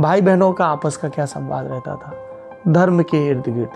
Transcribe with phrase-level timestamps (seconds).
[0.00, 2.12] भाई बहनों का आपस का क्या संवाद रहता था?
[2.68, 3.70] धर्म के इर्द गिर्द।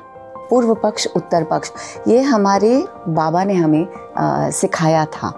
[0.50, 1.70] पूर्व पक्ष उत्तर पक्ष
[2.08, 2.70] ये हमारे
[3.08, 3.86] बाबा ने हमें
[4.18, 5.28] आ, सिखाया था।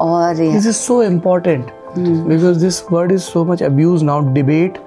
[0.00, 4.78] और this is so important because this word is so much abuse now debate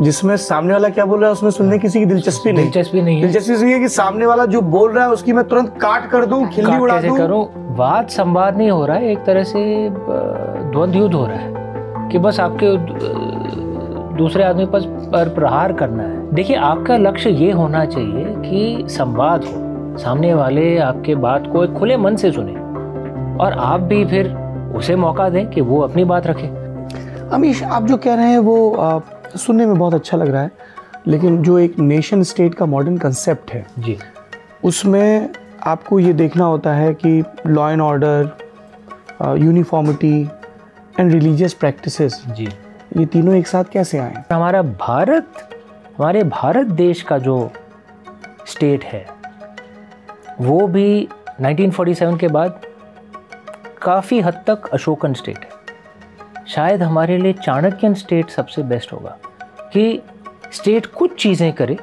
[0.00, 3.20] जिसमें सामने वाला क्या बोल रहा है उसमें सुनने किसी की दिलचस्पी नहीं। दिलचस्पी नहीं
[3.22, 6.26] दिलचस्पी इसलिए है कि सामने वाला जो बोल रहा है उसकी मैं तुरंत काट कर
[6.26, 7.44] दूँ खिल्ली उड़ा कैसे दूँ। करूँ?
[7.76, 11.62] वाद संवाद नहीं हो रहा है एक तरह से द्वंद्व युद्ध हो रहा है।
[12.12, 12.66] कि बस आपके
[14.16, 14.80] दूसरे आदमी पर
[15.12, 20.76] पर प्रहार करना है। देखिए आपका लक्ष्य ये होना चाहिए कि संवाद हो। सामने वाले
[20.80, 22.52] आपके बात को एक खुले मन से सुने
[23.44, 24.32] और आप भी फिर
[24.76, 26.46] उसे मौका दें कि वो अपनी बात रखे।
[27.34, 28.98] अमीश आप जो कह रहे हैं वो आ,
[29.36, 30.50] सुनने में बहुत अच्छा लग रहा है
[31.06, 33.96] लेकिन जो एक नेशन स्टेट का मॉडर्न कंसेप्ट है जी।
[34.64, 35.28] उसमें
[35.66, 38.30] आपको ये देखना होता है कि law and order
[39.38, 40.20] uniformity
[41.00, 42.48] and religious practices जी।
[42.96, 44.24] ये तीनों एक साथ कैसे आए?
[44.32, 45.50] हमारा भारत,
[45.98, 47.50] हमारे भारत देश का जो
[48.46, 49.06] स्टेट है,
[50.40, 51.08] वो भी
[51.40, 52.60] 1947 के बाद
[53.82, 59.16] काफ़ी हद तक अशोकन स्टेट है। शायद हमारे लिए चाणक्यन स्टेट सबसे बेस्ट होगा
[59.72, 60.02] कि
[60.52, 61.78] स्टेट कुछ चीज़ें करे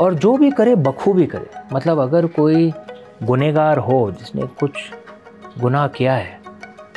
[0.00, 2.72] और जो भी करे, बखूबी करे। मतलब अगर कोई
[3.22, 4.72] गुनेगार हो जिसने कुछ
[5.58, 6.37] गुनाह किया है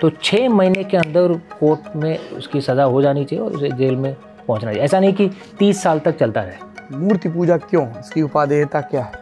[0.02, 3.96] तो छः महीने के अंदर कोर्ट में उसकी सज़ा हो जानी चाहिए और उसे जेल
[3.96, 4.14] में
[4.48, 5.30] पहुँचना चाहिए। ऐसा नहीं कि
[5.60, 7.86] तीस साल तक चलता रहे। मूर्ति पूजा क्यों?
[8.00, 9.20] इसकी उपादेयता क्या है?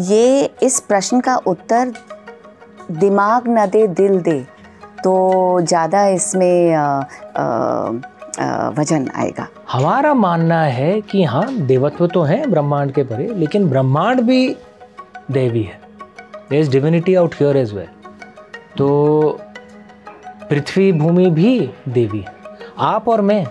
[0.00, 1.92] ये इस प्रश्न का उत्तर
[2.92, 4.40] दिमाग न दे दिल दे
[5.04, 6.74] तो ज़्यादा इसमें
[8.76, 14.20] वज़न आएगा। हमारा मानना है कि हाँ देवत्व तो है ब्रह्मांड के परे लेकिन ब्रह्मांड
[14.20, 14.48] भी
[15.30, 15.78] देवी है।
[16.50, 17.88] There is divinity out here as well
[18.78, 18.88] तो
[20.50, 22.38] पृथ्वी भूमि भी देवी है।
[22.78, 23.44] आप और मैं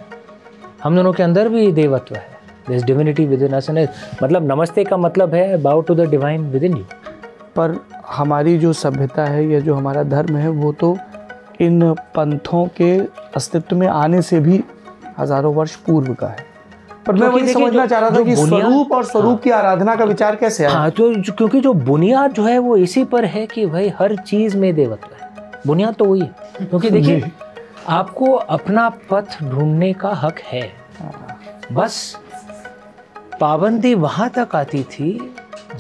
[0.84, 2.28] हम दोनों के अंदर भी देवत्व है।
[2.70, 6.78] This divinity within us मतलब नमस्ते का मतलब है bow to the divine within
[6.78, 6.84] you
[7.56, 10.98] पर हमारी जो सभ्यता है या जो हमारा धर्म है वो तो
[11.62, 12.92] इन पंथों के
[13.36, 14.64] अस्तित्व में आने से भी
[15.20, 16.48] हज़ारों वर्ष पूर्व का है।
[17.08, 20.06] पर मैं वही समझना चाह रहा था कि स्वरूप और स्वरूप हाँ, की आराधना का
[20.06, 23.66] विचार कैसे है हाँ तो क्योंकि जो बुनियाद जो है वो इसी पर है कि
[23.66, 25.19] भाई हर चीज़ में देवत्व है।
[25.68, 27.32] बुनियाद तो वही है। क्योंकि देखिए
[27.90, 30.72] आपको अपना पथ ढूँढने का हक है।
[31.74, 32.16] बस
[33.40, 35.12] पाबंदी वहाँ तक आती थी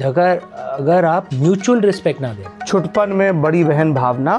[0.05, 4.35] अगर अगर आप म्यूचुअल रिस्पेक्ट ना दें। छुटपन में बड़ी बहन भावना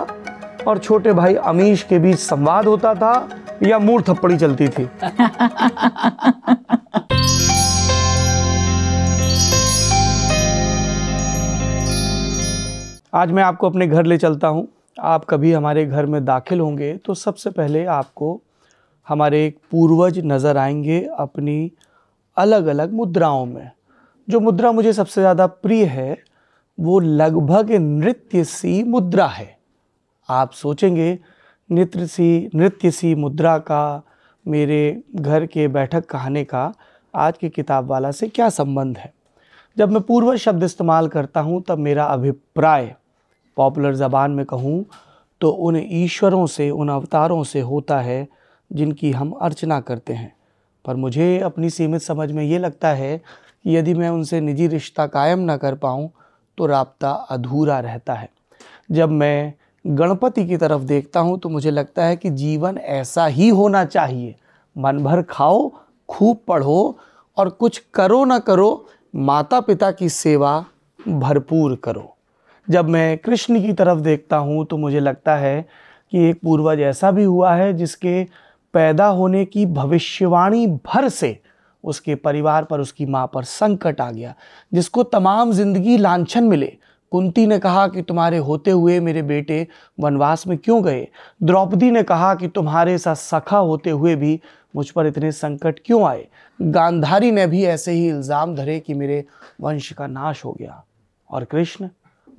[0.68, 3.28] और छोटे भाई अमीश के बीच संवाद होता था
[3.62, 4.88] या मूर थप्पड़ी चलती थी।
[13.14, 16.96] आज मैं आपको अपने घर ले चलता हूँ। आप कभी हमारे घर में दाखिल होंगे
[16.96, 18.40] तो सबसे पहले आपको
[19.08, 21.70] हमारे एक पूर्वज नज़र आएँगे अपनी
[22.36, 23.70] अलग अलग मुद्राओं में।
[24.28, 26.18] जो मुद्रा मुझे सबसे ज़्यादा प्रिय है,
[26.78, 29.58] वो लगभग नृत्य सी मुद्रा है।
[30.28, 31.18] आप सोचेंगे
[31.70, 34.02] नृत्य सी नृत्य सी मुद्रा का,
[34.46, 36.72] मेरे घर के बैठक कहानी का,
[37.14, 39.12] आज के किताब वाला से क्या संबंध है?
[39.76, 42.94] जब मैं पूर्वज शब्द इस्तेमाल करता हूँ, तब मेरा अभिप्राय
[43.56, 44.84] पॉपुलर ज़बान में कहूँ
[45.40, 48.26] तो उन ईश्वरों से, उन अवतारों से होता है,
[48.70, 50.32] जिनकी हम अर्चना करते हैं।
[50.84, 55.06] पर मुझे अपनी सीमित समझ में ये लगता है कि यदि मैं उनसे निजी रिश्ता
[55.06, 56.08] कायम ना कर पाऊँ
[56.58, 58.28] तो रबता अधूरा रहता है।
[58.90, 59.52] जब मैं
[59.84, 64.34] गणपति की तरफ़ देखता हूँ तो मुझे लगता है कि जीवन ऐसा ही होना चाहिए।
[64.76, 65.68] मन भर खाओ,
[66.08, 66.98] खूब पढ़ो
[67.36, 70.64] और कुछ करो ना करो माता पिता की सेवा
[71.00, 72.16] भरपूर करो।
[72.70, 75.60] जब मैं कृष्ण की तरफ़ देखता हूँ तो मुझे लगता है
[76.12, 78.22] कि एक पूर्वज ऐसा भी हुआ है जिसके
[78.74, 81.38] पैदा होने की भविष्यवाणी भर से
[81.84, 84.34] उसके परिवार पर, उसकी माँ पर संकट आ गया,
[84.72, 86.72] जिसको तमाम ज़िंदगी लांछन मिले।
[87.12, 89.66] कुंती ने कहा कि तुम्हारे होते हुए मेरे बेटे
[90.00, 91.06] वनवास में क्यों गए?
[91.42, 94.40] द्रौपदी ने कहा कि तुम्हारे साथ सखा होते हुए भी
[94.76, 96.26] मुझ पर इतने संकट क्यों आए?
[96.60, 99.24] गांधारी ने भी ऐसे ही इल्ज़ाम धरे कि मेरे
[99.60, 100.82] वंश का नाश हो गया।
[101.30, 101.88] और कृष्ण?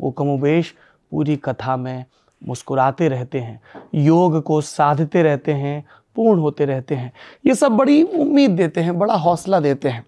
[0.02, 0.74] वो कमोबेश
[1.12, 2.06] पूरी कथा में
[2.48, 3.62] मुस्कुराते रहते हैं,
[3.96, 7.12] योग को साधते रहते हैं, पूर्ण होते रहते हैं।
[7.48, 10.06] ये सब बड़ी उम्मीद देते हैं, बड़ा हौसला देते हैं।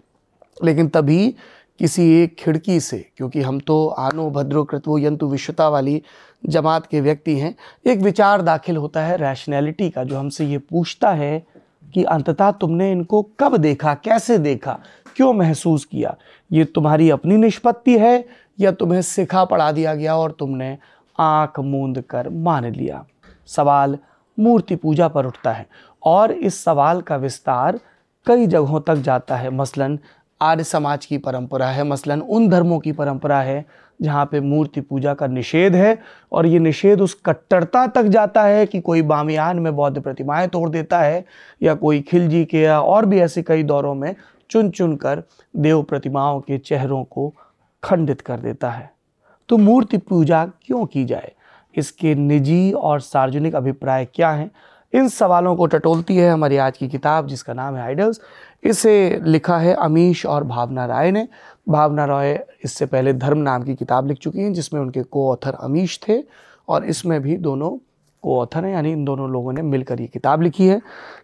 [0.64, 1.34] लेकिन तभी
[1.78, 6.02] किसी एक खिड़की से, क्योंकि हम तो आनो भद्रो कृतवो यंतु विश्वता वाली
[6.46, 7.54] जमात के व्यक्ति हैं,
[7.86, 11.46] एक विचार दाखिल होता है रैशनैलिटी का, जो हमसे ये पूछता है
[11.94, 14.78] कि अंततः तुमने इनको कब देखा, कैसे देखा,
[15.16, 16.16] क्यों महसूस किया?
[16.52, 20.76] ये तुम्हारी अपनी निष्पत्ति है या तुम्हें सिखा पढ़ा दिया गया और तुमने
[21.18, 23.04] आँख मूंद कर मान लिया।
[23.46, 23.98] सवाल
[24.38, 25.66] मूर्ति पूजा पर उठता है
[26.02, 27.78] और इस सवाल का विस्तार
[28.26, 29.98] कई जगहों तक जाता है। मसलन
[30.40, 33.64] आर्य समाज की परंपरा है, मसलन उन धर्मों की परंपरा है
[34.02, 35.98] जहाँ पे मूर्ति पूजा का निषेध है
[36.32, 40.68] और ये निषेध उस कट्टरता तक जाता है कि कोई बामियान में बौद्ध प्रतिमाएँ तोड़
[40.68, 41.24] देता है
[41.62, 44.14] या कोई खिलजी के या और भी ऐसे कई दौरों में
[44.50, 45.22] चुन चुन कर
[45.56, 47.32] देव प्रतिमाओं के चेहरों को
[47.84, 48.92] खंडित कर देता है।
[49.48, 51.32] तो मूर्ति पूजा क्यों की जाए?
[51.74, 54.50] इसके निजी और सार्वजनिक अभिप्राय क्या हैं?
[54.94, 58.20] इन सवालों को टटोलती है हमारी आज की किताब, जिसका नाम है आइडल्स
[58.64, 61.28] इसे लिखा है अमीश और भावना राय ने।
[61.68, 65.54] भावना राय इससे पहले धर्म नाम की किताब लिख चुकी हैं, जिसमें उनके को ऑथर
[65.54, 66.22] अमीश थे
[66.68, 67.70] और इसमें भी दोनों
[68.22, 70.80] को ऑथर हैं, यानी इन दोनों लोगों ने मिलकर ये किताब लिखी है।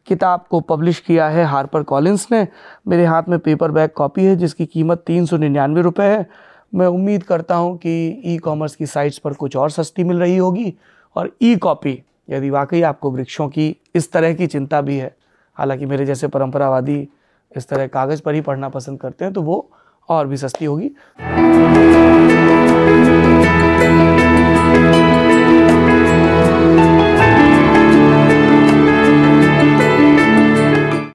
[0.07, 2.49] किताब को पब्लिश किया है हार्पर कॉलिंस ने।
[2.89, 6.87] मेरे हाथ में पेपर बैग कॉपी है, जिसकी कीमत तीन सौ निन्यानवे रुपये है। मैं
[6.87, 10.75] उम्मीद करता हूँ कि ई कॉमर्स की साइट्स पर कुछ और सस्ती मिल रही होगी
[11.17, 15.15] और ई कॉपी यदि वाकई आपको वृक्षों की इस तरह की चिंता भी है,
[15.57, 17.09] हालाँकि मेरे जैसे परंपरावादी
[17.53, 19.69] इस तरह कागज़ पर ही पढ़ना पसंद करते हैं तो वो
[20.09, 20.89] और भी सस्ती होगी।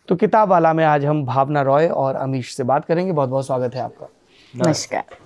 [0.08, 3.46] तो किताब वाला में आज हम भावना रॉय और अमीश से बात करेंगे। बहुत बहुत
[3.46, 4.08] स्वागत है आपका।
[4.54, 5.25] नमस्कार।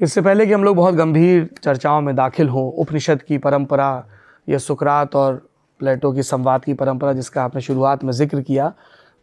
[0.00, 4.04] इससे पहले कि हम लोग बहुत गंभीर चर्चाओं में दाखिल हों उपनिषद की परंपरा
[4.48, 5.48] या सुकरात और
[5.78, 8.72] प्लेटो की संवाद की परंपरा जिसका आपने शुरुआत में ज़िक्र किया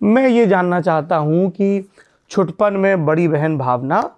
[0.03, 1.89] मैं ये जानना चाहता हूँ कि
[2.29, 4.15] छुटपन में बड़ी बहन भावना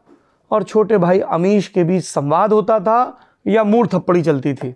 [0.51, 3.17] और छोटे भाई अमीश के बीच संवाद होता था
[3.47, 4.75] या मूड थप्पड़ी चलती थी?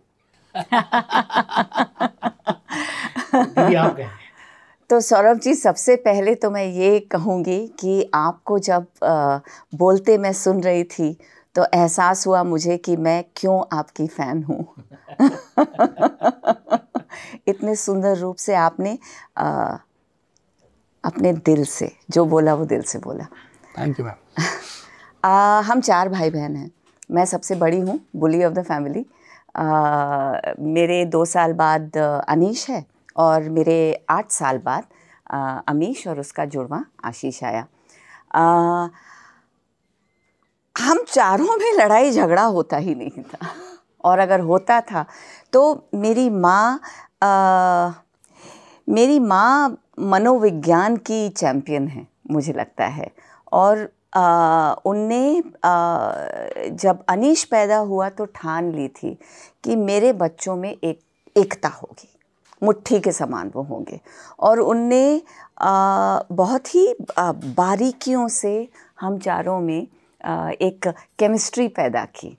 [4.90, 9.40] तो सौरभ जी सबसे पहले तो मैं ये कहूँगी कि आपको जब आ,
[9.76, 11.18] बोलते मैं सुन रही थी
[11.60, 14.76] तो एहसास हुआ मुझे कि मैं क्यों आपकी फ़ैन हूँ?
[17.48, 18.98] इतने सुंदर रूप से आपने
[19.38, 19.78] आ,
[21.04, 23.28] अपने दिल से जो बोला वो दिल से बोला।
[23.80, 26.72] थैंक यू मैम हम चार भाई बहन हैं।
[27.12, 29.06] मैं सबसे बड़ी हूँ बुली ऑफ़ द फैमिली
[30.74, 32.86] मेरे दो साल बाद अनीश है
[33.18, 34.84] और मेरे आठ साल बाद
[35.68, 37.68] अमीश और उसका जुड़वा आशीष आया।
[38.36, 38.88] आ,
[40.80, 43.48] हम चारों में लड़ाई झगड़ा होता ही नहीं था।
[44.04, 45.06] और अगर होता था
[45.54, 46.80] तो मेरी माँ
[48.88, 53.12] मेरी माँ मनोविज्ञान की चैम्पियन है, मुझे लगता है।
[53.52, 53.78] और
[54.86, 55.42] उनने
[56.74, 59.14] जब अनीश पैदा हुआ तो ठान ली थी
[59.64, 61.00] कि मेरे बच्चों में एक,
[61.36, 62.10] एकता होगी,
[62.62, 64.00] मुट्ठी के समान वो होंगे।
[64.40, 65.22] और उनने
[65.62, 68.68] बहुत ही बारीकियों से
[69.02, 69.88] हम चारों में
[70.22, 70.88] एक
[71.20, 72.38] केमिस्ट्री पैदा की।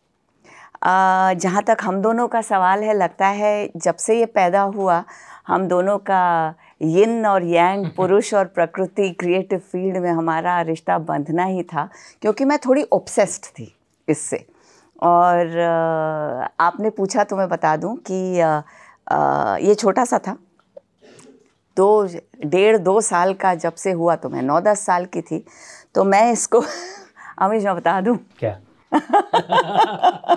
[0.84, 5.02] जहाँ तक हम दोनों का सवाल है लगता है जब से ये पैदा हुआ
[5.48, 11.44] हम दोनों का यिन और यांग पुरुष और प्रकृति क्रिएटिव फ़ील्ड में हमारा रिश्ता बंधना
[11.44, 11.88] ही था
[12.22, 13.74] क्योंकि मैं थोड़ी ओब्सेस्ड थी
[14.08, 14.44] इससे।
[15.02, 15.58] और
[16.60, 18.14] आपने पूछा तो मैं बता दूँ कि
[19.66, 20.36] ये छोटा सा था।
[21.76, 22.02] दो
[22.46, 25.44] डेढ़ दो साल का जब से हुआ तो मैं नौ दस साल की थी
[25.94, 26.60] तो मैं इसको
[27.40, 28.16] अमीश मैं बता दूँ?
[28.38, 28.58] क्या?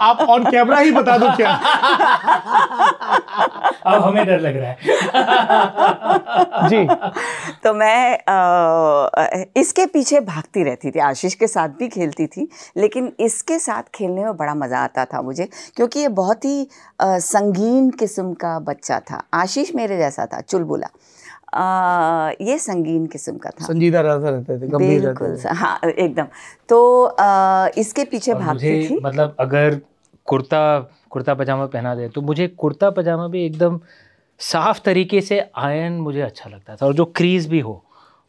[0.01, 1.51] आप ऑन कैमरा ही बता दो क्या?
[3.85, 4.77] अब हमें डर लग रहा है।
[6.69, 6.85] जी।
[7.63, 9.07] तो मैं आ,
[9.57, 14.23] इसके पीछे भागती रहती थी आशीष के साथ भी खेलती थी लेकिन इसके साथ खेलने
[14.23, 16.67] में बड़ा मज़ा आता था मुझे क्योंकि ये बहुत ही
[17.01, 20.87] आ, संगीन किस्म का बच्चा था। आशीष मेरे जैसा था चुलबुला।
[21.53, 26.27] आ, ये संगीन किस्म का था। संजीदा रहता रहते थे गंभीर बिल्कुल हाँ एकदम।
[26.69, 29.79] तो आ, इसके पीछे भागती थी। मतलब अगर
[30.27, 30.79] कुर्ता
[31.09, 33.79] कुर्ता पजामा पहना दे तो मुझे कुर्ता पजामा भी एकदम
[34.39, 37.83] साफ़ तरीके से आयन मुझे अच्छा लगता था और जो क्रीज भी हो।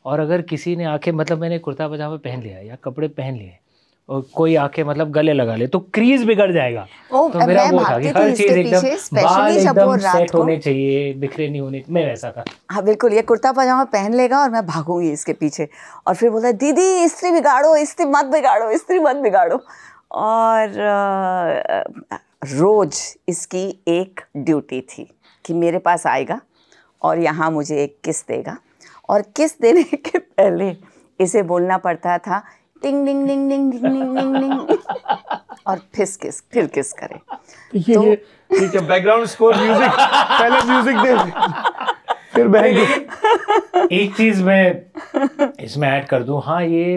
[0.04, 3.59] और अगर किसी ने आके मतलब मैंने कुर्ता पजामा पहन लिया या कपड़े पहन लिए
[4.08, 7.99] कोई आके मतलब गले लगा ले तो क्रीज बिगड़ जाएगा। ओ, तो मेरा वो था
[7.99, 12.44] कि हर चीज़ एकदम बाल एकदम सेट होने चाहिए बिखरे नहीं होने मैं वैसा था।
[12.70, 15.68] हाँ बिल्कुल ये कुर्ता पजामा पहन लेगा और मैं भागूँगी इसके पीछे।
[16.06, 19.61] और फिर बोलता है दीदी इस्त्री बिगाड़ो इस्त्री मत बिगाड़ो इस्त्री मत बिगाड़ो।
[20.12, 20.75] और
[22.50, 25.08] रोज इसकी एक ड्यूटी थी
[25.44, 26.40] कि मेरे पास आएगा
[27.02, 28.56] और यहाँ मुझे एक किस देगा।
[29.08, 30.75] और किस देने के पहले
[31.20, 32.42] इसे बोलना पड़ता था
[32.85, 34.55] टिंग डिंग डिंग डिंग डिंग डिंग डिंग डिंग
[35.67, 37.21] और फिर किस फिर किस करे?
[37.75, 38.17] ये ये
[38.50, 41.14] ठीक है बैकग्राउंड स्कोर म्यूज़िक पहले म्यूज़िक दे
[42.35, 46.97] फिर बैंक एक चीज़ मैं इसमें ऐड कर दूँ। हाँ ये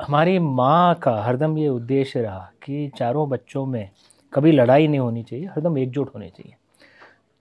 [0.00, 3.88] हमारी माँ का हरदम ये उद्देश्य रहा कि चारों बच्चों में
[4.32, 6.54] कभी लड़ाई नहीं होनी चाहिए हरदम एकजुट होने चाहिए।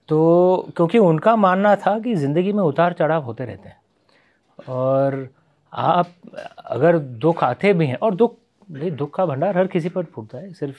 [0.09, 3.77] तो क्योंकि उनका मानना था कि ज़िंदगी में उतार चढ़ाव होते रहते हैं।
[4.59, 5.27] और
[5.75, 6.07] आप
[6.57, 8.35] अगर दुख आते भी हैं और दुख
[8.69, 10.77] भाई दुख का भंडार हर किसी पर फूटता है सिर्फ़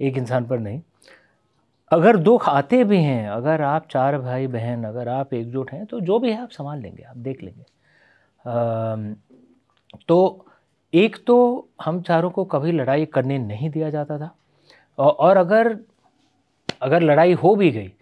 [0.00, 0.80] एक इंसान पर नहीं।
[1.90, 6.00] अगर दुख आते भी हैं अगर आप चार भाई बहन अगर आप एकजुट हैं तो
[6.00, 7.64] जो भी है आप संभाल लेंगे आप देख लेंगे।
[8.44, 9.14] अम,
[10.08, 10.46] तो
[10.92, 14.34] एक तो हम चारों को कभी लड़ाई करने नहीं दिया जाता था
[14.98, 15.76] और अगर
[16.82, 17.92] अगर लड़ाई हो भी गई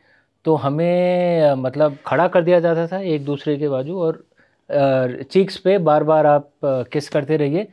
[0.44, 4.24] तो हमें मतलब खड़ा कर दिया जाता था एक दूसरे के बाजू और
[4.70, 7.68] चीक्स पे बार बार आप किस करते रहिए।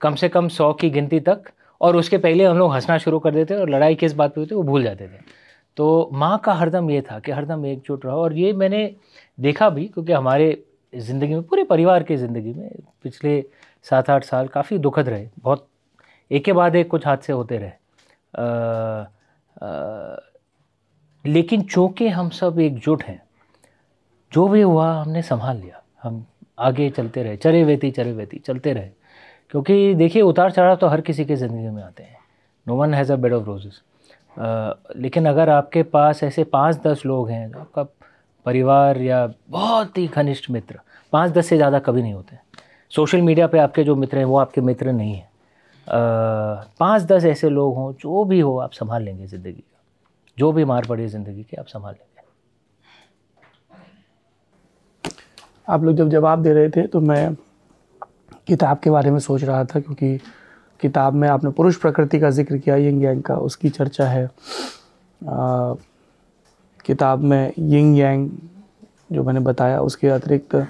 [0.00, 1.42] कम से कम सौ की गिनती तक
[1.80, 4.54] और उसके पहले हम लोग हंसना शुरू कर देते और लड़ाई किस बात पे होती
[4.54, 5.20] वो भूल जाते थे।
[5.76, 8.94] तो माँ का हरदम ये था कि हरदम एकजुट रहो और ये मैंने
[9.40, 12.70] देखा भी क्योंकि हमारे ज़िंदगी में पूरे परिवार की ज़िंदगी में
[13.02, 13.44] पिछले
[13.82, 15.68] सात आठ साल काफ़ी दुखद रहे। बहुत
[16.30, 17.72] एक के बाद एक कुछ हादसे होते रहे।
[18.34, 18.44] अ,
[19.62, 20.22] अ,
[21.26, 23.22] लेकिन चूँकि हम सब एकजुट हैं
[24.32, 26.26] जो भी हुआ हमने संभाल लिया। हम
[26.58, 28.90] आगे चलते रहे, चरे वेती चरे वेती, चलते रहे।
[29.50, 32.18] क्योंकि देखिए, उतार चढ़ाव तो हर किसी के ज़िंदगी में आते हैं।
[32.66, 33.82] No one has a bed of roses
[34.96, 37.82] लेकिन अगर आपके पास ऐसे पाँच दस लोग हैं जो आपका
[38.46, 40.80] परिवार या बहुत ही घनिष्ठ मित्र
[41.12, 42.36] पाँच दस से ज़्यादा कभी नहीं होते
[42.92, 45.28] सोशल मीडिया पे आपके जो मित्र हैं, वो आपके मित्र नहीं हैं।
[46.80, 49.82] पाँच दस ऐसे लोग हों, जो भी हो, आप संभाल लेंगे ज़िंदगी का।
[50.38, 52.05] जो भी मार पड़े ज़िंदगी की, आप संभाल लेंगे।
[55.68, 57.34] आप लोग जब जवाब दे रहे थे तो मैं
[58.46, 60.16] किताब के बारे में सोच रहा था क्योंकि
[60.80, 65.74] किताब में आपने पुरुष प्रकृति का ज़िक्र किया यंग यांग का उसकी चर्चा है। आ,
[66.84, 68.28] किताब में यंग यांग
[69.12, 70.66] जो मैंने बताया उसके अतिरिक्त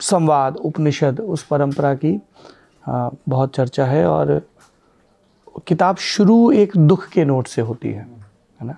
[0.00, 2.20] संवाद उपनिषद उस परंपरा की
[2.88, 4.40] आ, बहुत चर्चा है और
[5.66, 8.06] किताब शुरू एक दुख के नोट से होती है
[8.60, 8.76] है ना?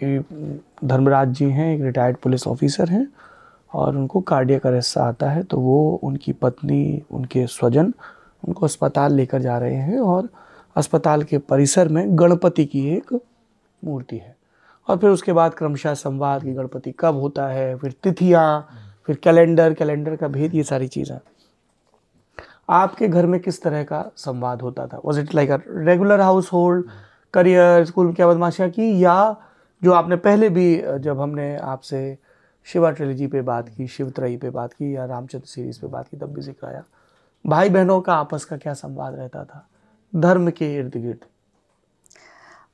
[0.00, 3.06] धर्मराज जी हैं, एक रिटायर्ड पुलिस ऑफिसर हैं
[3.72, 7.92] और उनको कार्डियक अरेस्ट आता है तो वो उनकी पत्नी, उनके स्वजन
[8.42, 10.28] उनको अस्पताल लेकर जा रहे हैं और
[10.76, 13.12] अस्पताल के परिसर में गणपति की एक
[13.82, 14.34] मूर्ति है।
[14.88, 18.68] और फिर उसके बाद क्रमशः संवाद कि गणपति कब होता है, फिर तिथियाँ,
[19.06, 21.18] फिर कैलेंडर कैलेंडर का भेद, ये सारी चीज़ें।
[22.70, 25.00] आपके घर में किस तरह का संवाद होता था?
[25.04, 26.20] Was it like a regular
[26.52, 26.84] household
[27.34, 29.36] career school में क्या बदमाशियाँ की, या
[29.84, 32.18] जो आपने पहले भी जब हमने आपसे
[32.64, 36.08] शिवा ट्रेलिजी पे बात की, शिव त्रयी पे बात की या रामचंद्र सीरीज़ पे बात
[36.08, 36.84] की, तब भी ज़िक्र आया।
[37.46, 39.68] भाई बहनों का आपस का क्या संवाद रहता था?
[40.16, 41.24] धर्म के इर्द गिर्द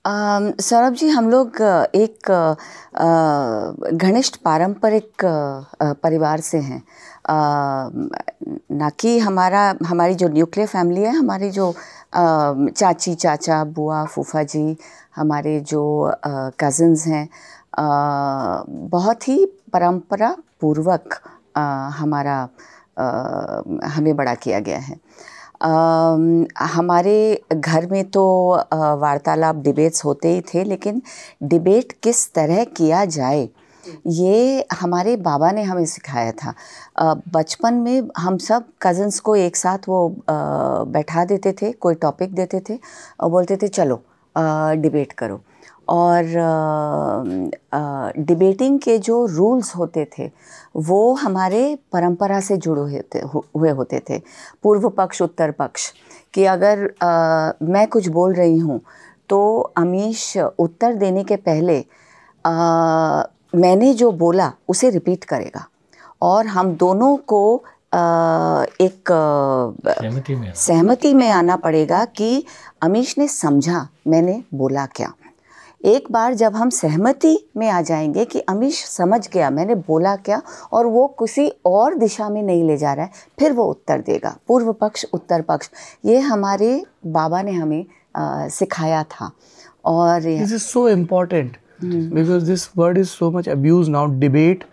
[0.05, 1.61] सौरभ जी, हम लोग
[1.95, 2.31] एक
[3.95, 5.25] घनिष्ठ पारंपरिक
[6.03, 6.83] परिवार से हैं।
[8.79, 11.73] ना कि हमारा, हमारी जो न्यूक्लियर फैमिली है, हमारी जो
[12.15, 14.77] चाची, चाचा, बुआ, फूफा जी,
[15.17, 16.13] हमारे जो
[16.61, 17.29] कज़न्स हैं
[18.91, 21.21] बहुत ही परंपरा पूर्वक
[21.99, 22.49] हमारा
[23.87, 24.97] हमें बड़ा किया गया है।
[25.63, 28.25] हमारे घर में तो
[28.73, 31.03] वार्तालाप डिबेट्स होते ही थे, लेकिन
[31.45, 33.49] डिबेट किस तरह किया जाए,
[34.09, 36.55] ये हमारे बाबा ने हमें सिखाया था।
[37.29, 42.61] बचपन में हम सब कज़न्स को एक साथ वो बैठा देते थे, कोई टॉपिक देते
[42.69, 42.79] थे,
[43.21, 44.03] और बोलते थे, चलो
[44.37, 45.41] डिबेट करो।
[45.89, 46.25] और
[48.19, 50.31] डिबेटिंग के जो रूल्स होते थे
[50.77, 51.63] वो हमारे
[51.93, 53.21] परंपरा से जुड़े होते
[53.55, 54.19] हुए होते थे।
[54.63, 55.91] पूर्व पक्ष उत्तर पक्ष
[56.35, 58.81] कि अगर अ, मैं कुछ बोल रही हूँ
[59.29, 59.41] तो
[59.79, 61.79] अमीश उत्तर देने के पहले
[62.45, 62.51] अ,
[63.55, 65.67] मैंने जो बोला उसे रिपीट करेगा।
[66.23, 67.99] और हम दोनों को अ,
[68.81, 69.09] एक
[69.89, 72.45] सहमति में सहमति में आना पड़ेगा कि
[72.83, 75.13] अमीश ने समझा मैंने बोला क्या।
[75.83, 80.41] एक बार जब हम सहमति में आ जाएँगे कि अमीश समझ गया मैंने बोला क्या
[80.73, 84.37] और वो किसी और दिशा में नहीं ले जा रहा है फिर वो उत्तर देगा।
[84.49, 85.71] पूर्व पक्ष उत्तर पक्ष।
[86.05, 87.85] ये हमारे बाबा ने हमें
[88.17, 89.31] अ, सिखाया था
[89.85, 94.65] और this is so important because this word is so much abuse now debate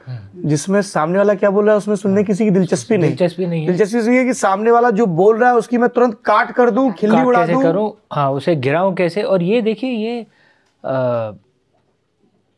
[0.46, 3.66] जिसमें सामने वाला क्या बोल रहा है उसमें सुनने किसी की दिलचस्पी नहीं। दिलचस्पी नहीं
[3.68, 6.92] दिलचस्पी है कि सामने वाला जो बोल रहा है उसकी मैं तुरंत काट कर दूँ
[6.92, 7.92] खिल्ली उड़ा कैसे दूँ। करूँ?
[8.12, 9.24] हाँ उसे गिराऊं कैसे?
[9.24, 10.26] और ये देखिए ये
[10.86, 11.32] आ,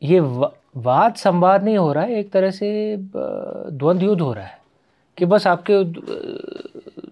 [0.04, 4.46] ये वा- वाद संवाद नहीं हो रहा है एक तरह से द्वंद्व युद्ध हो रहा
[4.46, 4.58] है
[5.18, 5.84] कि बस आपके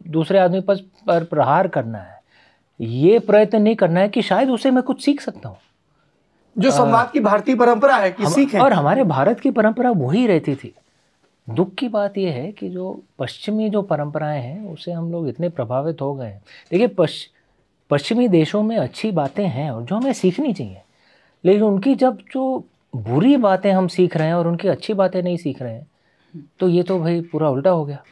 [0.10, 2.24] दूसरे आदमी पर पर प्रहार करना है।
[2.82, 5.58] ये प्रयत्न नहीं करना है कि शायद उसे मैं कुछ सीख सकता हूँ।
[6.58, 10.28] जो संवाद की भारतीय परंपरा है कि हम- सीखें और हमारे भारत की परंपरा वही
[10.28, 10.76] रहती थी।
[11.50, 15.50] दुख की बात यह है कि जो पश्चिमी जो परंपराएँ हैं उसे हम लोग इतने
[15.50, 17.26] प्रभावित हो गए हैं। देखिए पश्
[17.90, 20.82] पश्चिमी देशों में अच्छी बातें हैं और जो हमें सीखनी चाहिए।
[21.44, 22.44] लेकिन उनकी जब जो
[22.94, 25.88] बुरी बातें हम सीख रहे हैं और उनकी अच्छी बातें नहीं सीख रहे हैं
[26.60, 28.04] तो ये तो भाई पूरा उल्टा हो गया।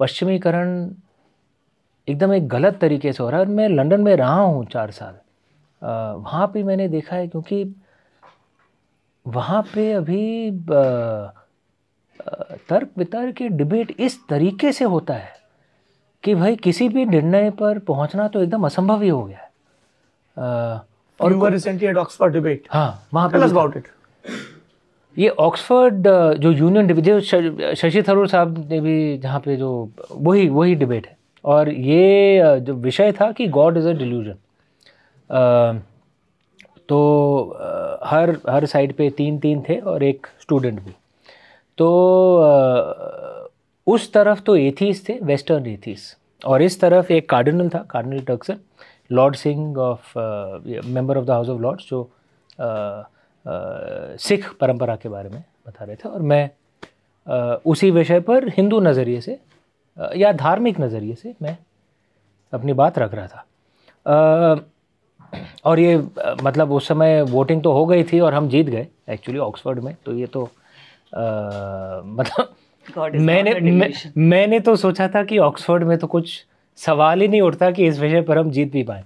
[0.00, 0.90] पश्चिमीकरण
[2.08, 4.90] एकदम एक गलत तरीके से हो रहा है। और मैं लंदन में रहा हूँ चार
[4.90, 5.14] साल।
[5.82, 7.64] वहाँ पे मैंने देखा है क्योंकि
[9.26, 10.50] वहाँ पे अभी
[12.68, 15.32] तर्क वितर्क के डिबेट इस तरीके से होता है
[16.24, 19.52] कि भाई किसी भी निर्णय पर पहुँचना तो एकदम असंभव ही हो गया है।
[21.20, 23.88] और you recently at Oxford debate हाँ वहाँ पे अबाउट इट
[25.16, 26.06] ये ऑक्सफोर्ड
[26.38, 27.20] जो यूनियन डिबेट जो
[27.74, 29.68] शशि थरूर साहब ने भी जहाँ पे जो
[30.10, 34.34] वही वही डिबेट है। और ये जो विषय था कि गॉड इज़ अ डिल्यूजन
[36.88, 36.98] तो
[37.38, 40.92] अ, हर हर साइड पे तीन तीन थे और एक स्टूडेंट भी।
[41.78, 41.88] तो
[43.86, 48.58] उस तरफ़ तो एथीस थे वेस्टर्न एथीस और इस तरफ़ एक कार्डिनल था Cardinal Turkson
[49.10, 50.18] Lord Singh of
[50.88, 52.10] member of the House of Lords जो
[54.18, 56.50] सिख परंपरा के बारे में बता रहे थे। और मैं
[57.26, 59.38] अ, उसी विषय पर हिंदू नज़रिए से
[59.96, 61.56] अ, या धार्मिक नज़रिए से मैं
[62.52, 63.46] अपनी बात रख रहा था।
[64.06, 64.60] अ,
[65.64, 65.96] और ये
[66.42, 69.94] मतलब उस समय वोटिंग तो हो गई थी और हम जीत गए एक्चुअली ऑक्सफोर्ड में।
[70.06, 70.48] तो ये तो
[71.16, 72.54] मतलब
[73.16, 76.44] मैंने मैं, मैंने तो सोचा था कि ऑक्सफोर्ड में तो कुछ
[76.78, 79.02] सवाल ही नहीं उठता कि इस विषय पर हम जीत भी पाएँ।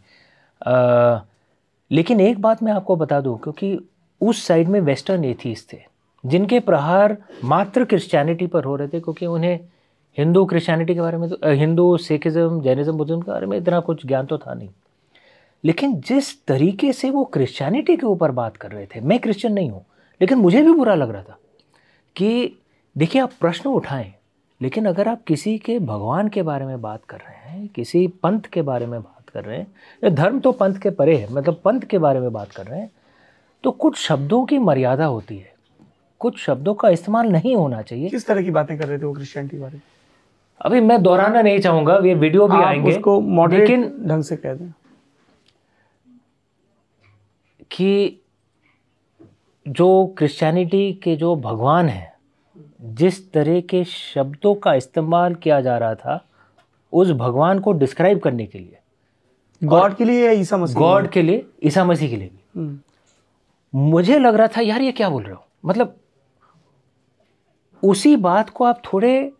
[1.90, 3.78] लेकिन एक बात मैं आपको बता दूँ, क्योंकि
[4.20, 5.78] उस साइड में वेस्टर्न एथीस थे,
[6.24, 9.58] जिनके प्रहार मात्र क्रिश्चियनिटी पर हो रहे थे, क्योंकि उन्हें
[10.18, 14.06] हिंदू क्रिश्चियनिटी के बारे में तो हिंदू सिखिज्म जैनिज्म बुद्धिज्म के बारे में इतना कुछ
[14.06, 14.68] ज्ञान तो था नहीं।
[15.64, 19.70] लेकिन जिस तरीके से वो क्रिश्चियनिटी के ऊपर बात कर रहे थे, मैं क्रिश्चियन नहीं
[19.70, 19.84] हूँ,
[20.20, 21.38] लेकिन मुझे भी बुरा लग रहा था
[22.16, 22.56] कि
[22.96, 24.12] देखिए आप प्रश्न उठाएँ
[24.62, 28.40] लेकिन अगर आप किसी के भगवान के बारे में बात कर रहे हैं किसी पंथ
[28.40, 29.66] के बारे में बात कर रहे हैं
[30.04, 32.80] या धर्म तो पंथ के परे है मतलब पंथ के बारे में बात कर रहे
[32.80, 32.90] हैं
[33.64, 35.54] तो कुछ शब्दों की मर्यादा होती है।
[36.18, 39.12] कुछ शब्दों का इस्तेमाल नहीं होना चाहिए। किस तरह की बातें कर रहे थे वो
[39.12, 39.82] क्रिश्चियनिटी के बारे में?
[40.60, 44.72] अभी मैं दोहराना नहीं चाहूँगा ये वीडियो भी आएँगे उसको लेकिन ढंग से कह दें।
[47.70, 48.20] कि
[49.68, 52.17] जो क्रिश्चियनिटी के जो भगवान हैं
[52.80, 56.24] जिस तरह के शब्दों का इस्तेमाल किया जा रहा था
[56.92, 58.78] उस भगवान को डिस्क्राइब करने के लिए।
[59.64, 62.80] गॉड के लिए या ईसा मसीह गॉड के लिए ईसा मसीह के लिए। भी हम्म।
[63.74, 65.44] मुझे लग रहा था यार ये क्या बोल रहे हो?
[65.64, 65.96] मतलब
[67.82, 69.32] उसी बात को आप थोड़े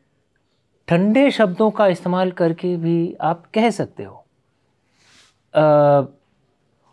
[0.89, 4.25] ठंडे शब्दों का इस्तेमाल करके भी आप कह सकते हो।
[5.55, 5.61] अ,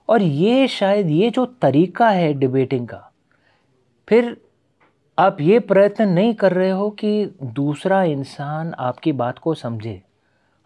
[0.10, 3.12] और ये शायद ये जो तरीका है डिबेटिंग का
[4.10, 4.45] फिर
[5.18, 10.02] आप ये प्रयत्न नहीं कर रहे हो कि दूसरा इंसान आपकी बात को समझे।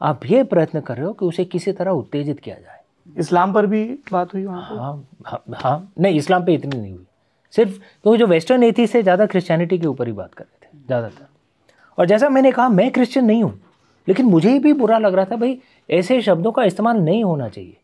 [0.01, 2.79] आप ये प्रयत्न कर रहे हो कि उसे किसी तरह उत्तेजित किया जाए।
[3.15, 7.05] इस्लाम पर भी बात हुई वहाँ हाँ हाँ हाँ नहीं इस्लाम पे इतनी नहीं हुई।
[7.53, 10.65] सिर्फ़ क्योंकि तो जो वेस्टर्न एथीस से ज़्यादा क्रिश्चियनिटी के ऊपर ही बात कर रहे
[10.65, 11.27] थे ज़्यादातर।
[11.97, 13.59] और जैसा मैंने कहा मैं क्रिश्चियन नहीं हूँ
[14.07, 15.57] लेकिन मुझे भी बुरा लग रहा था भाई
[15.89, 17.75] ऐसे शब्दों का इस्तेमाल नहीं होना चाहिए।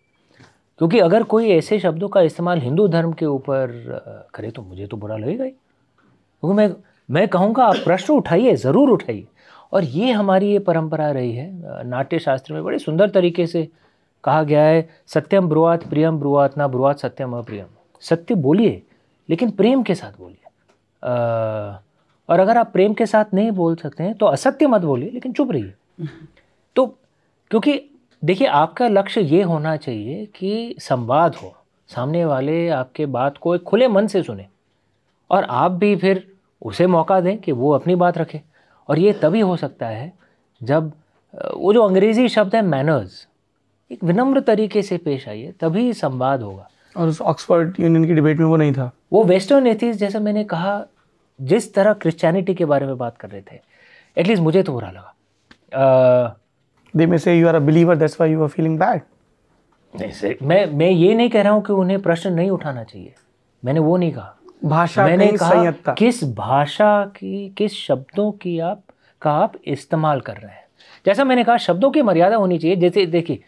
[0.79, 4.97] क्योंकि अगर कोई ऐसे शब्दों का इस्तेमाल हिंदू धर्म के ऊपर करे तो मुझे तो
[4.97, 5.53] बुरा लगेगा ही।
[6.45, 6.69] क्योंकि मैं
[7.09, 9.25] मैं कहूँगा, आप प्रश्न उठाइए, ज़रूर उठाइए।
[9.73, 13.67] और ये हमारी ये परंपरा रही है नाट्य शास्त्र में बड़े सुंदर तरीके से
[14.23, 17.65] कहा गया है, सत्यम ब्रुआत प्रियम ब्रुआत ना ब्रुआत सत्यम अप्रियम।
[18.03, 18.81] सत्य बोलिए,
[19.29, 20.43] लेकिन प्रेम के साथ बोलिए।
[22.29, 25.33] और अगर आप प्रेम के साथ नहीं बोल सकते हैं तो असत्य मत बोलिए, लेकिन
[25.33, 25.73] चुप रहिए।
[26.75, 26.85] तो
[27.51, 27.81] क्योंकि
[28.23, 31.53] देखिए, आपका लक्ष्य ये होना चाहिए कि संवाद हो,
[31.89, 34.47] सामने वाले आपके बात को एक खुले मन से सुने।
[35.29, 36.27] और आप भी फिर
[36.65, 38.41] उसे मौका दें कि वो अपनी बात रखे।
[38.89, 40.11] और ये तभी हो सकता है
[40.61, 40.91] जब
[41.33, 43.25] वो जो अंग्रेज़ी शब्द है मैनर्स
[43.91, 48.39] एक विनम्र तरीके से पेश आइए तभी संवाद होगा। और उस ऑक्सफोर्ड यूनियन की डिबेट
[48.39, 50.85] में वो नहीं था। वो वेस्टर्न एथीज जैसे मैंने कहा
[51.39, 53.59] जिस तरह क्रिश्चियनिटी के बारे में बात कर रहे थे
[54.17, 56.35] एटलीस्ट मुझे तो बुरा लगा।
[56.93, 59.01] दे में से you are a believer that's why you are feeling bad
[59.93, 63.13] नहीं मैं मैं ये नहीं कह रहा हूँ कि उन्हें प्रश्न नहीं उठाना चाहिए।
[63.63, 68.81] मैंने वो नहीं कहा। भाषा मैंने कहा किस भाषा की किस शब्दों की आप
[69.21, 70.65] का आप इस्तेमाल कर रहे हैं?
[71.05, 73.43] जैसा मैंने कहा शब्दों की मर्यादा होनी चाहिए। जैसे देखिए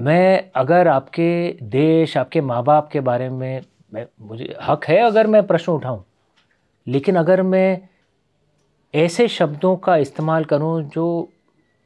[0.00, 3.62] मैं अगर आपके देश आपके माँ बाप के बारे में
[3.94, 6.02] मैं मुझे हक है अगर मैं प्रश्न उठाऊं
[6.86, 7.80] लेकिन अगर मैं
[8.94, 11.28] ऐसे शब्दों का इस्तेमाल करूँ जो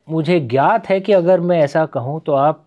[0.08, 2.64] मुझे ज्ञात है कि अगर मैं ऐसा कहूँ तो आप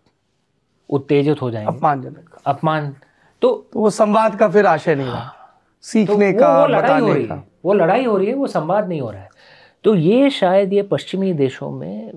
[0.90, 2.96] उत्तेजित हो जाएँगे। अपमानजनक। अपमान।
[3.42, 5.41] तो तो वो संवाद का फिर आशय नहीं रहा।
[5.82, 8.48] सीखने तो का वो, लड़ाई हो रही का। है। वो लड़ाई हो रही है वो
[8.48, 9.30] संवाद नहीं हो रहा है।
[9.84, 12.12] तो ये शायद ये पश्चिमी देशों में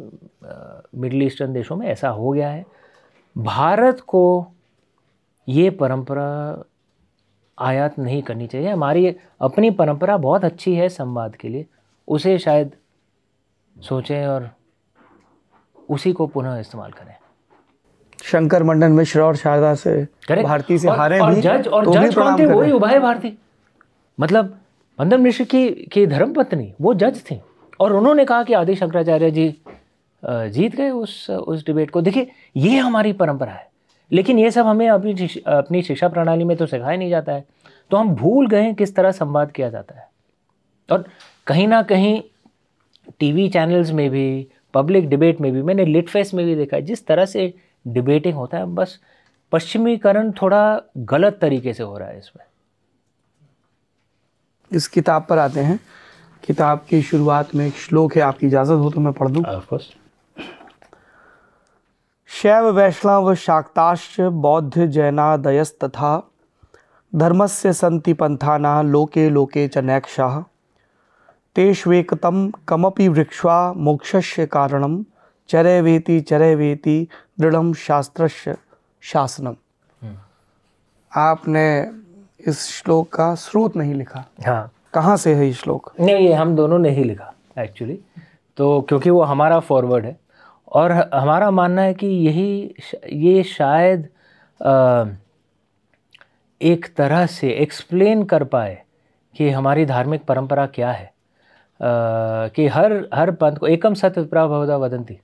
[0.94, 2.66] मिडल ईस्टर्न देशों में ऐसा हो गया है।
[3.38, 4.46] भारत को
[5.48, 6.62] ये परंपरा
[7.58, 11.66] आयात नहीं करनी चाहिए। हमारी अपनी परंपरा बहुत अच्छी है संवाद के लिए।
[12.08, 12.72] उसे शायद
[13.80, 14.50] सोचें और
[15.90, 17.14] उसी को पुनः इस्तेमाल करें।
[18.22, 20.08] शंकर मंडन मिश्र और शारदा से?
[20.42, 22.46] भारती से और- हारे और भी जज और तो जज कौन थे?
[22.46, 23.38] वही। उभय भारती।
[24.20, 24.60] मतलब
[25.00, 27.40] मंदन मिश्र की की धर्मपत्नी, वो जज थी।
[27.80, 29.54] और उन्होंने कहा कि आदि शंकराचार्य जी
[30.24, 33.70] जीत गए उस उस डिबेट को। देखिए, ये हमारी परंपरा है।
[34.12, 37.44] लेकिन ये सब हमें अपनी अपनी शिक्षा प्रणाली में तो सिखाया नहीं जाता है।
[37.90, 40.08] तो हम भूल गए किस तरह संवाद किया जाता है।
[40.92, 41.04] और
[41.46, 42.22] कहीं ना कहीं
[43.18, 47.06] टीवी चैनल्स में भी, पब्लिक डिबेट में भी, मैंने लिट में भी देखा है, जिस
[47.06, 47.54] तरह से
[47.86, 48.98] डिबेटिंग होता है, बस
[49.52, 52.46] पश्चिमीकरण थोड़ा गलत तरीके से हो रहा है इसमें।
[54.74, 55.78] इस किताब पर आते हैं।
[56.44, 59.78] किताब की शुरुआत में एक श्लोक है आपकी इजाज़त हो तो मैं पढ़ दूँ।
[62.30, 66.30] शैव वैष्णव शाक्ताश्च बौद्ध जैनादयस्तथा
[67.12, 70.40] धर्मस्य सन्ति पंथाना लोके लोके च नैक्षाः।
[71.56, 75.02] तेष्वेकतं कमपि वृक्ष्वा मोक्षस्य कारणं
[75.48, 76.96] चरैवेति चरैवेति
[77.40, 78.56] दृढ़ शास्त्रस्य
[79.02, 79.56] शासनम।
[81.12, 81.66] आपने
[82.48, 85.92] इस श्लोक का स्रोत नहीं लिखा। हाँ। कहाँ से है ये श्लोक?
[86.00, 87.98] नहीं ये हम दोनों ने ही लिखा एक्चुअली
[88.56, 90.16] तो क्योंकि वो हमारा फॉरवर्ड है।
[90.72, 92.74] और हमारा मानना है कि यही
[93.12, 94.08] ये शायद
[94.60, 95.04] अ,
[96.60, 98.82] एक तरह से एक्सप्लेन कर पाए
[99.36, 101.12] कि हमारी धार्मिक परंपरा क्या है। अ,
[102.48, 105.14] कि हर हर पंथ को एकम सत्य प्रभवदा वदंती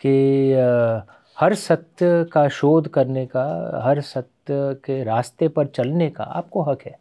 [0.00, 1.04] कि अ,
[1.38, 6.82] हर सत्य का शोध करने का हर सत्य के रास्ते पर चलने का आपको हक
[6.82, 6.98] है।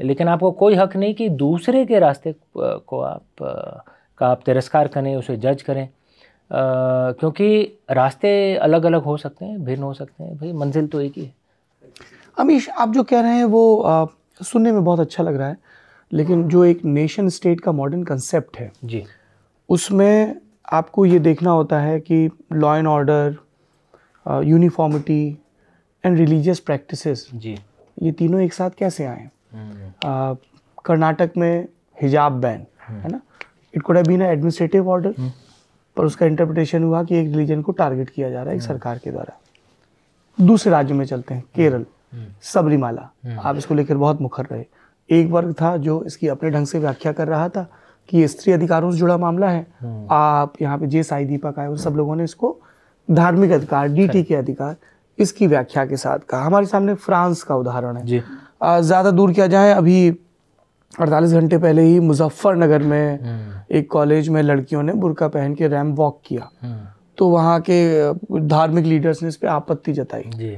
[0.00, 3.22] लेकिन आपको कोई हक नहीं कि दूसरे के रास्ते को आप
[4.18, 5.92] का आप तिरस्कार करें उसे जज करें। अ,
[7.12, 11.12] क्योंकि रास्ते अलग अलग हो सकते हैं भिन्न हो सकते हैं। भाई मंजिल तो एक
[11.16, 11.34] ही है।
[12.38, 14.06] अमीश आप जो कह रहे हैं वो आ,
[14.42, 15.56] सुनने में बहुत अच्छा लग रहा है।
[16.12, 19.04] लेकिन जो एक नेशन स्टेट का मॉडर्न कंसेप्ट है जी।
[19.68, 20.36] उसमें
[20.72, 23.36] आपको ये देखना होता है कि law and order
[24.26, 25.38] uniformity
[26.04, 27.56] and religious practices जी।
[27.96, 29.28] ये तीनों एक साथ कैसे आए?
[30.84, 31.66] कर्नाटक में
[31.98, 33.20] हिजाब बैन है ना?
[33.74, 35.14] It could have been administrative order
[35.96, 38.98] पर उसका इंटरप्रिटेशन हुआ कि एक रिलीजन को टारगेट किया जा रहा है एक सरकार
[38.98, 39.38] के द्वारा।
[40.38, 41.84] दूसरे राज्य में चलते हैं केरल
[42.44, 44.64] सबरीमाला। आप इसको लेकर बहुत मुखर रहे।
[45.10, 47.66] एक वर्ग था जो इसकी अपने ढंग से व्याख्या कर रहा था
[48.08, 49.66] कि ये स्त्री अधिकारों से जुड़ा मामला है।
[50.10, 52.58] आप यहाँ पे जे साई दीपक आए उन सब लोगों ने इसको
[53.08, 54.76] धार्मिक अधिकार डीटी के अधिकार
[55.18, 58.22] इसकी व्याख्या के साथ कहा। हमारे सामने फ्रांस का उदाहरण है।
[58.82, 60.10] ज़्यादा दूर किया जाए अभी
[60.94, 65.92] 48 घंटे पहले ही मुजफ्फरनगर में एक कॉलेज में लड़कियों ने बुरका पहन के रैम
[65.94, 66.48] वॉक किया।
[67.18, 67.78] तो वहाँ के
[68.48, 70.56] धार्मिक लीडर्स ने इस पर आपत्ति जताई। जी।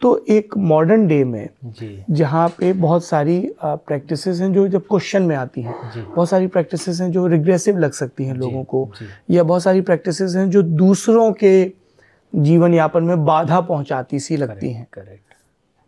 [0.00, 1.48] तो एक मॉडर्न डे में
[2.10, 7.00] जहाँ पे बहुत सारी प्रैक्टिसेस हैं जो जब क्वेश्चन में आती हैं बहुत सारी प्रैक्टिसेस
[7.00, 8.88] हैं जो रिग्रेसिव लग सकती हैं लोगों को
[9.30, 11.72] या बहुत सारी प्रैक्टिसेस हैं जो दूसरों के
[12.32, 15.34] जीवन यापन में बाधा पहुंचाती सी लगती हैं। करेक्ट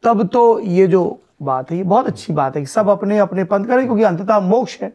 [0.04, 1.02] तब तो ये जो
[1.42, 4.40] बात है ये बहुत अच्छी बात है कि सब अपने अपने पंथ करें क्योंकि अंततः
[4.40, 4.92] मोक्ष है।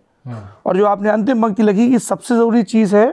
[0.66, 3.08] और जो आपने अंतिम पंक्ति लगी कि सबसे ज़रूरी चीज़ है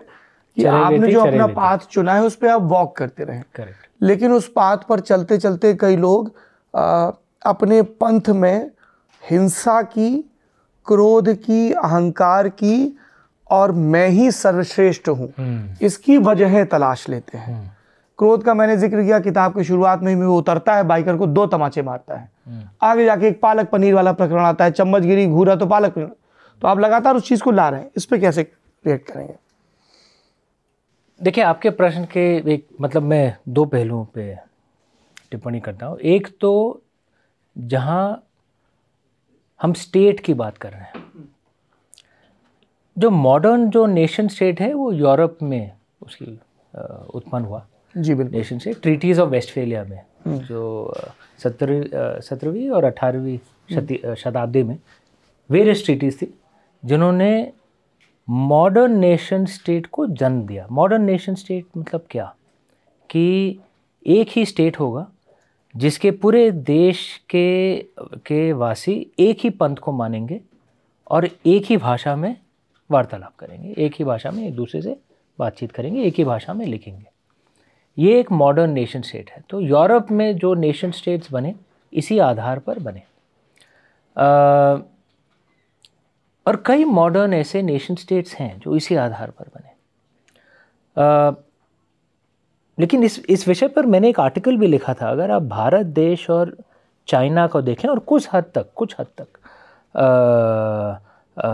[0.57, 4.33] कि आपने जो अपना पाथ चुना है उस पर आप वॉक करते रहें। करेक्ट लेकिन
[4.33, 6.33] उस पाथ पर चलते चलते कई लोग
[6.75, 7.11] आ,
[7.47, 8.71] अपने पंथ में
[9.23, 10.11] हिंसा की
[10.87, 12.97] क्रोध की अहंकार की
[13.51, 15.33] और मैं ही सर्वश्रेष्ठ हूँ।
[15.83, 17.77] इसकी वजह तलाश लेते हैं।
[18.19, 21.27] क्रोध का मैंने ज़िक्र किया किताब की शुरुआत में ही वो उतरता है बाइकर को
[21.27, 22.31] दो तमाचे मारता है।
[22.83, 26.11] आगे जाके एक पालक पनीर वाला प्रकरण आता है चम्मच गिरी घूरा तो पालक पनीर।
[26.62, 28.43] तो आप लगातार उस चीज़ को ला रहे हैं इस पर कैसे
[28.85, 29.35] रिएक्ट करेंगे?
[31.22, 34.35] देखिए आपके प्रश्न के एक मतलब मैं दो पहलुओं पे
[35.30, 36.82] टिप्पणी करता हूँ। एक तो
[37.56, 38.28] जहाँ
[39.61, 41.28] हम स्टेट की बात कर रहे हैं
[42.96, 46.26] जो मॉडर्न जो नेशन स्टेट है वो यूरोप में उसकी
[46.74, 50.94] उत्पन्न हुआ। जी बिल्कुल। Nation state treaties of Westphalia में जो
[51.42, 54.78] सत्रहवीं सत्रहवीं और अठारहवीं शताब्दी में
[55.50, 56.35] वेरियस ट्रीटीज थी
[56.82, 57.52] जिन्होंने
[58.30, 62.35] मॉडर्न नेशन स्टेट को जन्म दिया। मॉडर्न नेशन स्टेट मतलब क्या?
[63.11, 63.58] कि
[64.06, 65.08] एक ही स्टेट होगा
[65.76, 70.40] जिसके पूरे देश के के वासी एक ही पंथ को मानेंगे
[71.11, 72.37] और एक ही भाषा में
[72.90, 74.96] वार्तालाप करेंगे। एक ही भाषा में एक दूसरे से
[75.38, 77.04] बातचीत करेंगे एक ही भाषा में लिखेंगे।
[77.98, 81.54] ये एक मॉडर्न नेशन स्टेट है। तो यूरोप में जो नेशन स्टेट्स बने
[81.92, 83.02] इसी आधार पर बने।
[84.16, 84.24] अ,
[86.46, 89.70] और कई मॉडर्न ऐसे नेशन स्टेट्स हैं जो इसी आधार पर बने।
[90.96, 91.35] अ,
[92.81, 96.31] लेकिन इस इस विषय पर मैंने एक आर्टिकल भी लिखा था। अगर आप भारत देश
[96.31, 96.57] और
[97.07, 99.26] चाइना को देखें और कुछ हद तक कुछ हद तक
[99.94, 100.05] अ,
[101.38, 101.50] अ,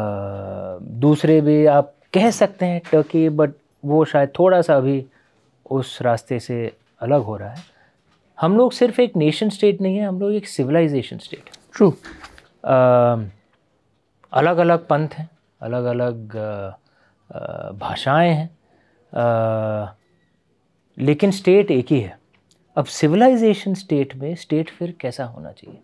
[0.83, 3.51] दूसरे भी आप कह सकते हैं टर्की बट
[3.85, 5.07] वो शायद थोड़ा सा अभी
[5.71, 7.63] उस रास्ते से अलग हो रहा है।
[8.41, 11.91] हम लोग सिर्फ़ एक नेशन स्टेट नहीं है हम लोग एक सिविलाइजेशन स्टेट है। ट्रू
[14.33, 15.31] अलग अलग पंथ हैं
[15.63, 16.33] अलग अलग
[17.79, 18.51] भाषाएँ हैं
[20.99, 22.19] लेकिन स्टेट एक ही है।
[22.77, 25.81] अब सिविलाइजेशन स्टेट में स्टेट फिर कैसा होना चाहिए?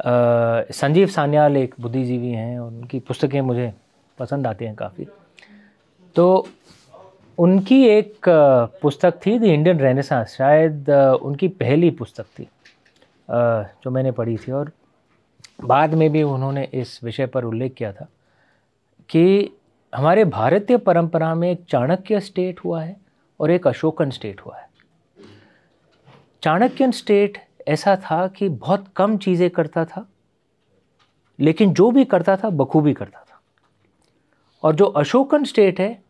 [0.00, 3.72] अ, संजीव सान्याल एक बुद्धिजीवी हैं उनकी पुस्तकें मुझे
[4.18, 5.06] पसंद आती हैं काफ़ी।
[6.16, 6.48] तो
[7.38, 8.28] उनकी एक
[8.82, 10.90] पुस्तक थी द इंडियन रेनेसांस शायद
[11.22, 12.48] उनकी पहली पुस्तक थी
[13.30, 14.72] जो मैंने पढ़ी थी और
[15.64, 18.08] बाद में भी उन्होंने इस विषय पर उल्लेख किया था
[19.08, 19.52] कि
[19.94, 22.96] हमारे भारतीय परंपरा में एक चाणक्य स्टेट हुआ है
[23.40, 24.68] और एक अशोकन स्टेट हुआ है।
[26.42, 30.08] चाणक्यन स्टेट ऐसा था कि बहुत कम चीज़ें करता था
[31.40, 33.40] लेकिन जो भी करता था बखूबी करता था।
[34.62, 36.02] और जो अशोकन स्टेट है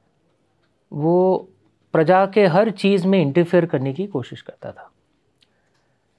[0.93, 1.49] वो
[1.93, 4.91] प्रजा के हर चीज़ में इंटरफेयर करने की कोशिश करता था।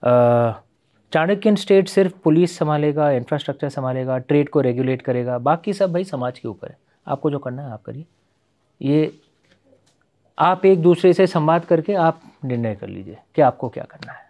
[0.04, 0.62] अ,
[1.14, 6.40] चाणक्यन स्टेट सिर्फ़ पुलिस संभालेगा इंफ्रास्ट्रक्चर संभालेगा ट्रेड को रेगुलेट करेगा, बाकी सब भाई समाज
[6.40, 8.06] के ऊपर है। आपको जो करना है, आप करिए।
[8.82, 9.12] ये
[10.38, 14.30] आप एक दूसरे से संवाद करके आप निर्णय कर लीजिए कि आपको क्या करना है।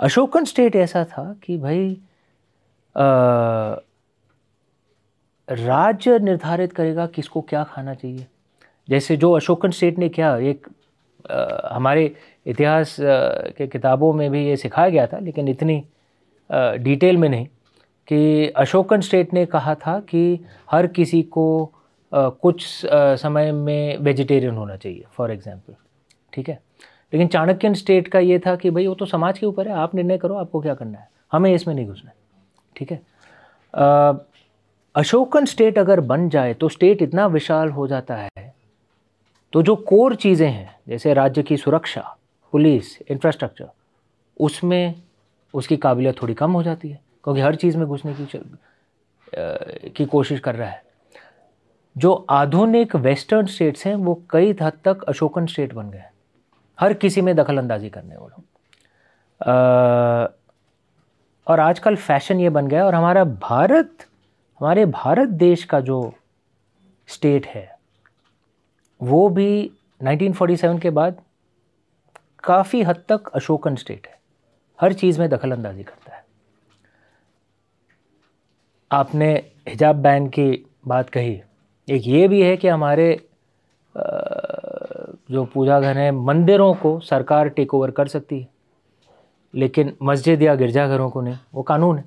[0.00, 1.96] अशोकन स्टेट ऐसा था कि भाई
[5.48, 8.26] राज्य निर्धारित करेगा किसको क्या खाना चाहिए।
[8.88, 10.66] जैसे जो अशोकन स्टेट ने क्या, एक
[11.26, 12.14] हमारे
[12.46, 15.82] इतिहास के किताबों में भी ये सिखाया गया था, लेकिन इतनी
[16.50, 17.46] डिटेल में नहीं
[18.08, 21.72] कि अशोकन स्टेट ने कहा था कि हर किसी को
[22.12, 25.74] कुछ समय में वेजिटेरियन होना चाहिए, फॉर एग्जांपल
[26.32, 26.58] ठीक है?
[27.12, 29.94] लेकिन चाणक्यन स्टेट का ये था कि भाई वो तो समाज के ऊपर है, आप
[29.94, 32.16] निर्णय करो, आपको क्या करना है, हमें इसमें नहीं घुसना है,
[32.76, 33.00] ठीक है?
[34.94, 38.50] अशोकन स्टेट अगर बन जाए तो स्टेट इतना विशाल हो जाता है
[39.52, 42.16] तो जो कोर चीज़ें हैं जैसे राज्य की सुरक्षा
[42.52, 43.70] पुलिस इंफ्रास्ट्रक्चर
[44.40, 45.02] उसमें
[45.54, 50.40] उसकी काबिलियत थोड़ी कम हो जाती है क्योंकि हर चीज़ में घुसने की की कोशिश
[50.40, 50.82] कर रहा है।
[51.98, 56.12] जो आधुनिक वेस्टर्न स्टेट्स हैं वो कई हद तक अशोकन स्टेट बन गए हैं।
[56.80, 58.42] हर किसी में दखल अंदाजी करने वालों
[59.40, 59.52] अ,
[61.46, 64.06] और आजकल फ़ैशन ये बन गया और हमारा भारत
[64.60, 66.12] हमारे भारत देश का जो
[67.08, 67.78] स्टेट है
[69.02, 69.70] वो भी
[70.02, 71.20] 1947 के बाद
[72.44, 74.20] काफ़ी हद तक अशोकन स्टेट है।
[74.80, 76.24] हर चीज़ में दखल अंदाजी करता है।
[78.92, 79.34] आपने
[79.68, 81.42] हिजाब बैन की बात कही।
[81.90, 83.28] एक ये भी है कि हमारे
[85.30, 88.48] जो पूजा घर हैं मंदिरों को सरकार टेक ओवर कर सकती है।
[89.54, 92.04] लेकिन मस्जिद या गिरजाघरों को नहीं। वो कानून है।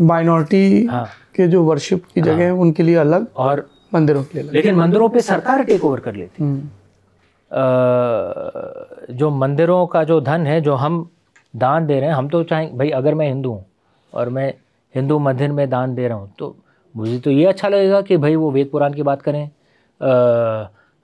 [0.00, 4.42] माइनॉरिटी हाँ। के जो वर्शिप की हाँ। जगह है उनके लिए अलग और मंदिरों के
[4.42, 6.68] लिए लेकिन मंदिरों पे सरकार टेक ओवर कर लेती है। हम्म,
[9.10, 11.10] जो मंदिरों का जो धन है जो हम
[11.56, 13.66] दान दे रहे हैं हम तो चाहें भाई अगर मैं हिंदू हूँ
[14.14, 14.54] और मैं
[14.94, 16.56] हिंदू मंदिर में दान दे रहा हूँ तो
[16.96, 19.50] मुझे तो ये अच्छा लगेगा कि भाई वो वेद पुराण की बात करें।
[20.00, 20.08] अ,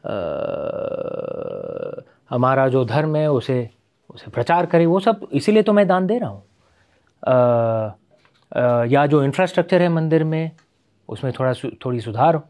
[0.04, 0.14] अ,
[2.30, 3.70] हमारा जो धर्म है उसे
[4.14, 6.42] उसे प्रचार करें वो सब इसीलिए तो मैं दान दे रहा हूँ।
[8.86, 10.50] या जो इंफ्रास्ट्रक्चर है मंदिर में
[11.08, 11.52] उसमें थोड़ा
[11.84, 12.42] थोड़ी सुधार हो।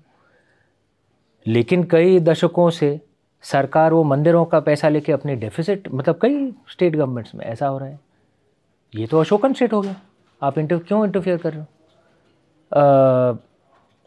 [1.46, 3.00] लेकिन कई दशकों से
[3.44, 7.78] सरकार वो मंदिरों का पैसा लेके अपने डेफिसिट मतलब कई स्टेट गवर्नमेंट्स में ऐसा हो
[7.78, 8.00] रहा है।
[8.94, 9.96] ये तो अशोकन स्टेट हो गया।
[10.42, 11.66] आप इंटर क्यों इंटरफियर कर रहे हो?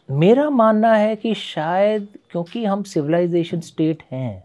[0.10, 4.44] मेरा मानना है कि शायद, क्योंकि हम सिविलाइजेशन स्टेट हैं,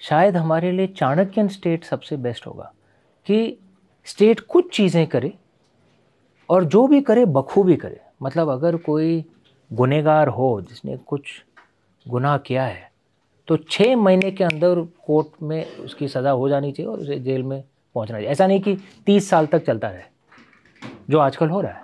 [0.00, 2.72] शायद हमारे लिए चाणक्यन स्टेट सबसे बेस्ट होगा
[3.26, 3.58] कि
[4.06, 5.32] स्टेट कुछ चीज़ें करे
[6.48, 9.24] और जो भी करे, बखूबी करे। मतलब अगर कोई
[9.70, 11.42] गुनेगार हो, जिसने कुछ
[12.06, 12.89] गुनाह किया है
[13.50, 17.42] तो छः महीने के अंदर कोर्ट में उसकी सज़ा हो जानी चाहिए और उसे जेल
[17.42, 17.62] में
[17.94, 18.74] पहुँचना चाहिए। ऐसा नहीं कि
[19.06, 20.02] तीस साल तक चलता रहे
[21.10, 21.82] जो आजकल हो रहा है।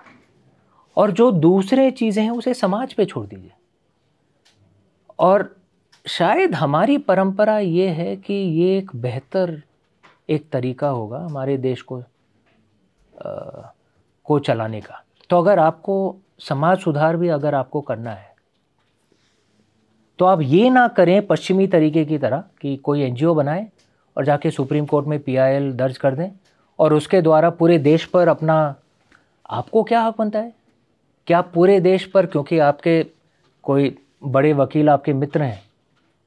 [0.97, 3.51] और जो दूसरे चीज़ें हैं उसे समाज पे छोड़ दीजिए।
[5.19, 5.55] और
[6.07, 9.61] शायद हमारी परंपरा ये है कि ये एक बेहतर
[10.29, 12.05] एक तरीका होगा हमारे देश को आ,
[14.27, 18.26] को चलाने का। तो अगर आपको समाज सुधार भी अगर आपको करना है
[20.19, 23.67] तो आप ये ना करें पश्चिमी तरीके की तरह कि कोई एनजीओ बनाए
[24.17, 26.31] और जाके सुप्रीम कोर्ट में पीआईएल दर्ज कर दें
[26.79, 28.75] और उसके द्वारा पूरे देश पर अपना,
[29.51, 30.53] आपको क्या हक बनता है?
[31.27, 33.07] क्या पूरे देश पर, क्योंकि आपके
[33.63, 35.63] कोई बड़े वकील आपके मित्र हैं,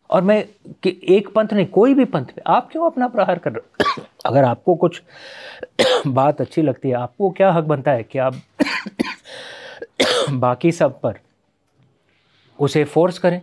[0.09, 0.45] और मैं
[0.83, 4.43] कि एक पंथ नहीं, कोई भी पंथ पे, आप क्यों अपना प्रहार कर रहे अगर
[4.43, 5.01] आपको कुछ
[6.07, 8.35] बात अच्छी लगती है, आपको क्या हक बनता है कि आप
[10.29, 11.19] बाकी सब पर
[12.59, 13.41] उसे फोर्स करें?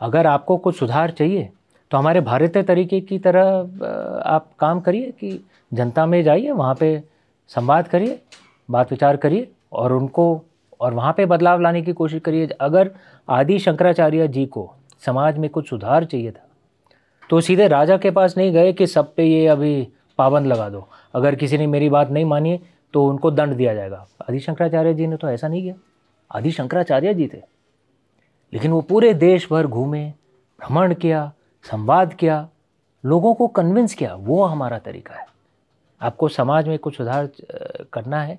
[0.00, 1.48] अगर आपको कुछ सुधार चाहिए
[1.90, 5.40] तो हमारे भारतीय तरीके की तरह आप काम करिए कि
[5.72, 7.02] जनता में जाइए, वहाँ पे
[7.50, 8.18] संवाद करिए,
[8.68, 10.42] बात विचार करिए और उनको
[10.80, 12.90] और वहाँ पे बदलाव लाने की कोशिश करिए। अगर
[13.28, 14.70] आदि शंकराचार्य जी को
[15.02, 16.46] समाज में कुछ सुधार चाहिए था
[17.30, 20.86] तो सीधे राजा के पास नहीं गए कि सब पे ये अभी पाबंद लगा दो।
[21.14, 22.58] अगर किसी ने मेरी बात नहीं मानी
[22.94, 25.74] तो उनको दंड दिया जाएगा। आदि शंकराचार्य जी ने तो ऐसा नहीं किया।
[26.30, 27.42] आदि शंकराचार्य जी थे।
[28.52, 30.04] लेकिन वो पूरे देश भर घूमे
[30.60, 31.32] भ्रमण किया
[31.64, 32.48] संवाद किया
[33.04, 35.26] लोगों को कन्विंस किया वो हमारा तरीका है।
[36.00, 37.28] आपको समाज में कुछ सुधार
[37.92, 38.38] करना है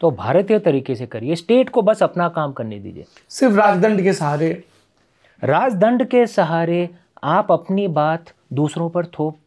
[0.00, 4.12] तो भारतीय तरीके से करिए। स्टेट को बस अपना काम करने दीजिए। सिर्फ़ राजदंड के
[4.12, 4.64] सहारे?
[5.42, 6.88] राजदंड के सहारे
[7.24, 9.38] आप अपनी बात दूसरों पर थोप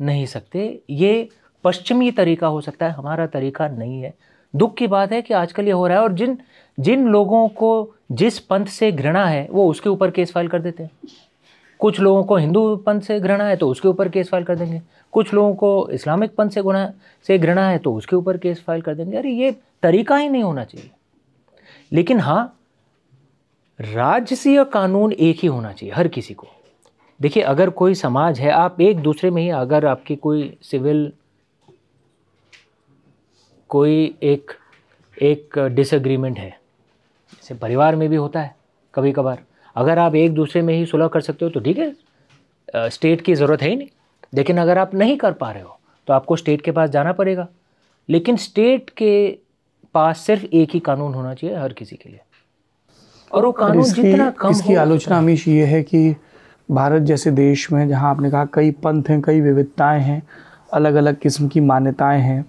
[0.00, 1.28] नहीं सकते। ये
[1.64, 4.12] पश्चिमी तरीका हो सकता है हमारा तरीका नहीं है।
[4.54, 6.38] दुख की बात है कि आजकल ये हो रहा है और जिन
[6.78, 10.82] जिन लोगों को जिस पंथ से घृणा है, वो उसके ऊपर केस फ़ाइल कर देते
[10.82, 10.90] हैं।
[11.80, 14.82] कुछ लोगों को हिंदू पंथ से घृणा है तो उसके ऊपर केस फ़ाइल कर देंगे।
[15.12, 16.92] कुछ लोगों को इस्लामिक पंथ से गुणा
[17.26, 20.42] से घृणा है तो उसके ऊपर केस फ़ाइल कर देंगे। अरे, ये तरीका ही नहीं
[20.42, 20.90] होना चाहिए।
[21.92, 22.58] लेकिन हाँ
[23.80, 26.46] राजसीय कानून एक ही होना चाहिए, हर किसी को।
[27.20, 31.12] देखिए, अगर कोई समाज है, आप एक दूसरे में ही, अगर आपकी कोई सिविल,
[33.68, 34.52] कोई एक
[35.22, 36.57] एक डिसएग्रीमेंट है
[37.48, 38.54] जैसे परिवार में भी होता है
[38.94, 39.38] कभी कभार
[39.76, 43.34] अगर आप एक दूसरे में ही सुलह कर सकते हो तो ठीक है स्टेट की
[43.34, 43.88] ज़रूरत है ही नहीं।
[44.32, 47.46] लेकिन अगर आप नहीं कर पा रहे हो तो आपको स्टेट के पास जाना पड़ेगा।
[48.08, 49.12] लेकिन स्टेट के
[49.94, 52.20] पास सिर्फ़ एक ही कानून होना चाहिए हर किसी के लिए।
[53.30, 56.14] और वो कानून इसकी, जितना कम इसकी आलोचना हमेशा ये है कि
[56.68, 60.22] भारत जैसे देश में जहाँ आपने कहा कई पंथ हैं कई विविधताएँ हैं
[60.72, 62.44] अलग अलग किस्म की मान्यताएँ हैं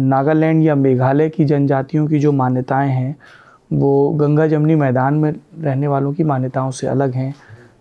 [0.00, 3.16] नागालैंड या मेघालय की जनजातियों की जो मान्यताएँ हैं
[3.72, 7.34] वो गंगा जमनी मैदान में रहने वालों की मान्यताओं से अलग हैं।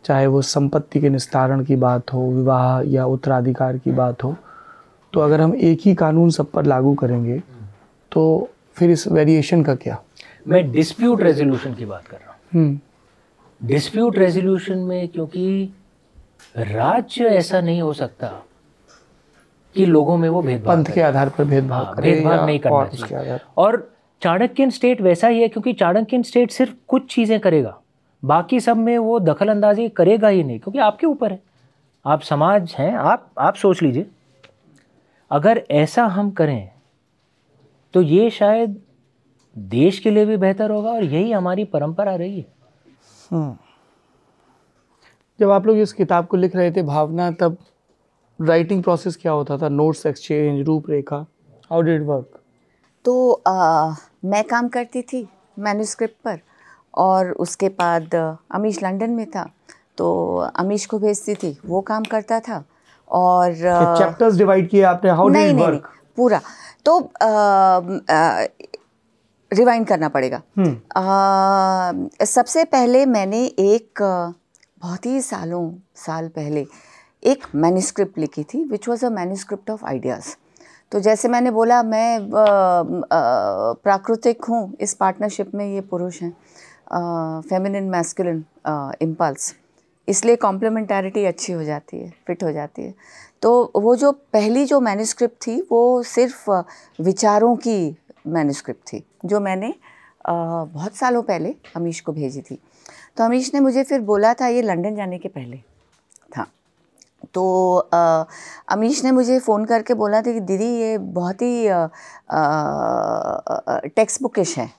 [0.06, 4.36] चाहे वो संपत्ति के निस्तारण की बात हो विवाह या उत्तराधिकार की बात हो
[5.13, 7.41] तो अगर हम एक ही कानून सब पर लागू करेंगे
[8.12, 8.23] तो
[8.77, 10.01] फिर इस वेरिएशन का क्या?
[10.47, 12.80] मैं डिस्प्यूट रेजोल्यूशन की बात कर रहा हूँ।
[13.62, 15.73] डिस्प्यूट हम्म। रेजोल्यूशन में क्योंकि
[16.58, 18.27] राज्य ऐसा नहीं हो सकता
[19.75, 23.39] कि लोगों में वो भेदभाव पंथ के आधार पर भेदभाव हाँ, भेदभाव नहीं करना चाहिए।
[23.58, 27.77] और चाणक्यन स्टेट वैसा ही है क्योंकि चाणक्यन स्टेट सिर्फ़ कुछ चीज़ें करेगा।
[28.23, 31.41] बाकी सब में वो दखल अंदाजी करेगा ही नहीं क्योंकि आपके ऊपर है।
[32.05, 34.05] आप समाज हैं आप आप सोच लीजिए।
[35.31, 36.69] अगर ऐसा हम करें
[37.93, 38.81] तो ये शायद
[39.55, 42.45] देश के लिए भी बेहतर होगा और यही हमारी परंपरा रही है।
[43.31, 43.55] हम्म।
[45.39, 47.57] जब आप लोग इस किताब को लिख रहे थे भावना तब
[48.39, 49.69] राइटिंग प्रोसेस क्या होता था?
[49.69, 51.25] नोट्स एक्सचेंज रूपरेखा
[51.71, 52.39] हाउ डिड वर्क
[53.05, 53.93] तो आ,
[54.25, 55.27] मैं काम करती थी
[55.60, 56.39] मैन्यूस्क्रिप्ट पर
[56.95, 58.15] और उसके बाद
[58.51, 59.49] अमीश लंदन में था
[59.97, 62.63] तो अमीश को भेजती थी वो काम करता था
[63.07, 63.53] और
[63.97, 65.11] चैप्टर्स डिवाइड किए आपने?
[65.11, 65.80] हाउ नहीं, नहीं, नहीं
[66.17, 66.41] पूरा।
[66.86, 67.11] तो
[69.51, 70.41] रिवाइंड करना पड़ेगा।
[70.97, 74.01] आ, हम्म। सबसे पहले मैंने एक
[74.80, 76.65] बहुत ही सालों साल पहले
[77.24, 80.36] एक मैन्यूस्क्रिप्ट लिखी थी which was a manuscript of ideas
[80.91, 82.29] तो जैसे मैंने बोला, मैं
[83.83, 86.31] प्राकृतिक हूँ, इस पार्टनरशिप में ये पुरुष हैं।
[87.41, 88.43] फेमिनिन मैस्कुलिन
[89.01, 89.53] इम्पल्स
[90.07, 92.93] इसलिए कॉम्प्लीमेंटारिटी अच्छी हो जाती है फिट हो जाती है।
[93.41, 96.49] तो वो जो पहली जो मैन्यूस्क्रिप्ट थी, वो सिर्फ़
[96.99, 97.95] विचारों की
[98.27, 99.73] मैन्यूस्क्रिप्ट थी, जो मैंने
[100.27, 102.59] बहुत सालों पहले अमीश को भेजी थी।
[103.17, 105.57] तो अमीश ने मुझे फिर बोला था, ये लंदन जाने के पहले
[106.37, 106.47] था।
[107.34, 107.78] तो
[108.72, 111.67] अमीश ने मुझे फ़ोन करके बोला था कि दीदी ये बहुत ही
[113.95, 114.69] टेक्स्ट बुकिश है।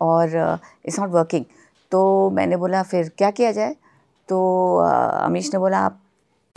[0.00, 1.44] और इट्स नॉट वर्किंग
[1.92, 3.76] तो मैंने बोला, फिर क्या किया जाए?
[4.28, 6.00] तो अमीश ने बोला, आप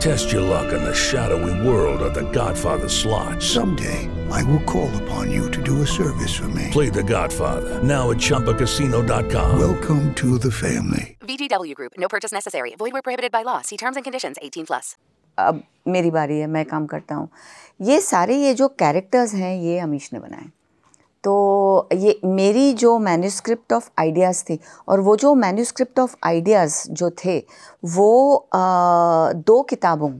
[0.00, 3.42] Test your luck in the shadowy world of The Godfather slot.
[3.42, 6.68] Someday, I will call upon you to do a service for me.
[6.72, 9.58] Play The Godfather now at ChumbaCasino.com.
[9.58, 11.16] Welcome to the family.
[11.20, 11.92] VGW Group.
[11.96, 12.74] No purchase necessary.
[12.78, 13.62] Void where prohibited by law.
[13.62, 14.36] See terms and conditions.
[14.42, 14.96] 18 plus.
[15.38, 17.28] अब मेरी बारी है मैं काम करता हूँ
[17.82, 20.46] ये सारे ये जो कैरेक्टर्स हैं ये अमीश ने बनाए
[21.23, 27.09] तो ये मेरी जो मैन्यूस्क्रिप्ट ऑफ़ आइडियाज़ थी और वो जो मैन्यूस्क्रिप्ट ऑफ़ आइडियाज़ जो
[27.25, 27.37] थे
[27.85, 30.11] वो आ, दो किताबों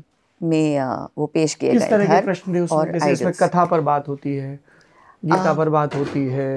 [0.42, 4.36] में आ, वो पेश किए गए तरह के प्रश्न और इसमें कथा पर बात होती
[4.36, 4.60] है
[5.26, 6.50] गीता पर बात होती है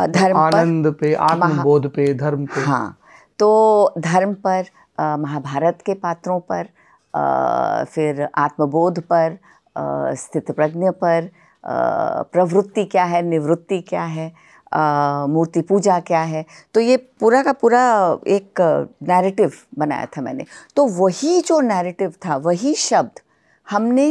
[0.00, 2.98] धर्म आनंद पे आत्मबोध पे धर्म पे। हाँ
[3.38, 3.50] तो
[3.98, 4.64] धर्म पर
[5.00, 6.68] महाभारत के पात्रों पर
[7.14, 9.38] अ, फिर आत्मबोध पर
[10.16, 11.30] स्थित प्रज्ञ पर
[11.64, 14.32] प्रवृत्ति क्या है निवृत्ति क्या है
[15.28, 16.44] मूर्ति पूजा क्या है
[16.74, 17.82] तो ये पूरा का पूरा
[18.28, 18.60] एक
[19.02, 20.44] नैरेटिव बनाया था मैंने।
[20.76, 23.20] तो वही जो नैरेटिव था वही शब्द
[23.66, 24.08] हमने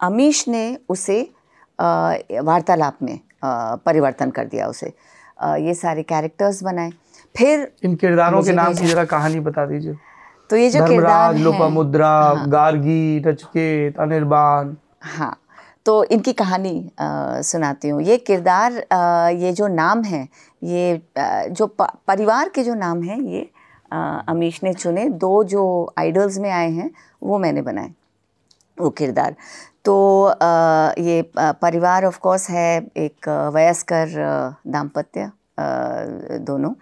[0.00, 1.20] अमीश ने उसे
[1.78, 4.92] वार्तालाप में परिवर्तन कर दिया उसे।
[5.62, 6.90] ये सारे कैरेक्टर्स बनाए।
[7.34, 9.94] फिर इन किरदारों के नाम की। जरा कहानी बता दीजिए।
[10.50, 14.74] तो ये जो किरदार धर्मराज हैं लोपामुद्रा गार्गी नचकेत अनिर्बाण।
[15.16, 15.36] हाँ।
[15.88, 20.26] तो इनकी कहानी अ, सुनाती हूँ। ये किरदार अ, ये जो नाम है
[20.62, 23.40] ये अ, जो परिवार के जो नाम हैं ये
[23.92, 23.96] अ,
[24.28, 25.62] अमीश ने चुने। दो जो
[25.98, 26.90] आइडल्स में आए हैं
[27.22, 27.90] वो मैंने बनाए
[28.78, 29.34] वो किरदार।
[29.84, 34.12] तो अ, ये परिवार ऑफ़ कोर्स है एक वयस्कर
[34.66, 35.30] दाम्पत्य
[36.48, 36.72] दोनों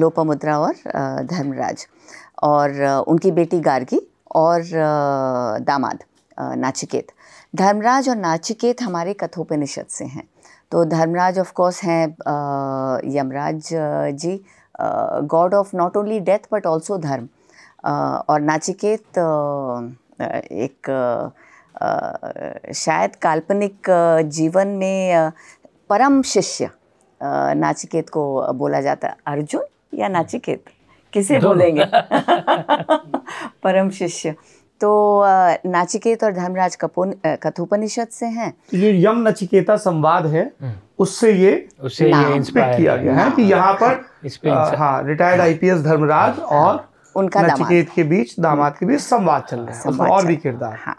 [0.00, 0.74] लोपामुद्रा और
[1.26, 1.86] धर्मराज।
[2.42, 4.00] और उनकी बेटी गार्गी
[4.36, 4.62] और
[5.64, 6.04] दामाद
[6.58, 7.12] नाचिकेत।
[7.54, 10.22] धर्मराज और नाचिकेत हमारे कथोपनिषद से हैं।
[10.72, 12.04] तो धर्मराज ऑफ़ कोर्स हैं
[13.14, 13.68] Yamraj
[14.22, 14.40] ji
[15.32, 17.28] god of not only death but also dharma.
[18.28, 19.18] और नाचिकेत
[20.20, 20.90] एक
[22.74, 23.90] शायद काल्पनिक
[24.32, 25.30] जीवन में
[25.90, 26.70] परम शिष्य
[27.20, 29.64] नाचिकेत को बोला जाता है। अर्जुन
[29.98, 30.64] या नाचिकेत?
[31.12, 31.84] किसे बोलेंगे?
[33.62, 34.34] परम शिष्य।
[34.80, 34.90] तो
[35.66, 40.50] नाचिकेत और धर्मराज कपोन कथोपनिषद से हैं। ये यम नचिकेता संवाद है
[40.98, 46.38] उससे ये उससे ये इंस्पायर किया गया है कि यहाँ पर हाँ रिटायर्ड आईपीएस धर्मराज
[46.38, 50.76] और उनका नचिकेत के बीच दामाद के बीच संवाद चल रहा है। और भी किरदार।
[50.80, 50.96] हाँ।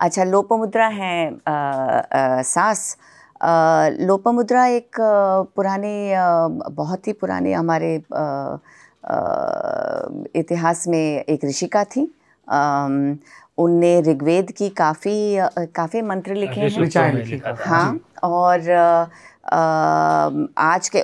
[0.00, 1.40] अच्छा लोपामुद्रा है
[2.44, 2.96] सास।
[4.00, 4.96] लोपामुद्रा एक
[5.56, 6.14] पुराने
[6.72, 7.94] बहुत ही पुराने हमारे
[10.40, 12.12] इतिहास में एक ऋषिका थी।
[12.48, 15.36] उनने ऋग्वेद की काफ़ी
[15.74, 18.70] काफ़ी मंत्र लिखे हैं। हाँ और
[20.58, 21.02] आज के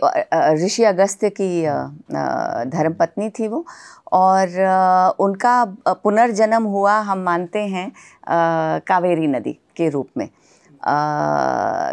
[0.65, 1.63] ऋषि अगस्त्य की
[2.71, 3.65] धर्मपत्नी थी वो।
[4.13, 7.91] और उनका पुनर्जन्म हुआ हम मानते हैं
[8.89, 10.29] कावेरी नदी के रूप में।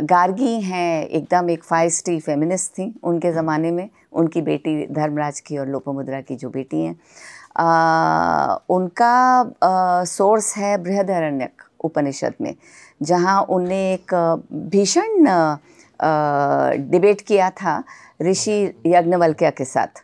[0.09, 5.67] गार्गी हैं एकदम एक फाइस्टी फेमिनिस्ट थी उनके ज़माने में। उनकी बेटी धर्मराज की और
[5.67, 6.95] लोपमुद्रा की जो बेटी हैं।
[7.55, 7.67] अ,
[8.69, 12.53] उनका सोर्स है बृहदारण्यक उपनिषद में
[13.03, 14.13] जहाँ उनने एक
[14.71, 15.23] भीषण
[16.91, 17.83] डिबेट किया था
[18.21, 20.03] ऋषि यज्ञवल्क्य के साथ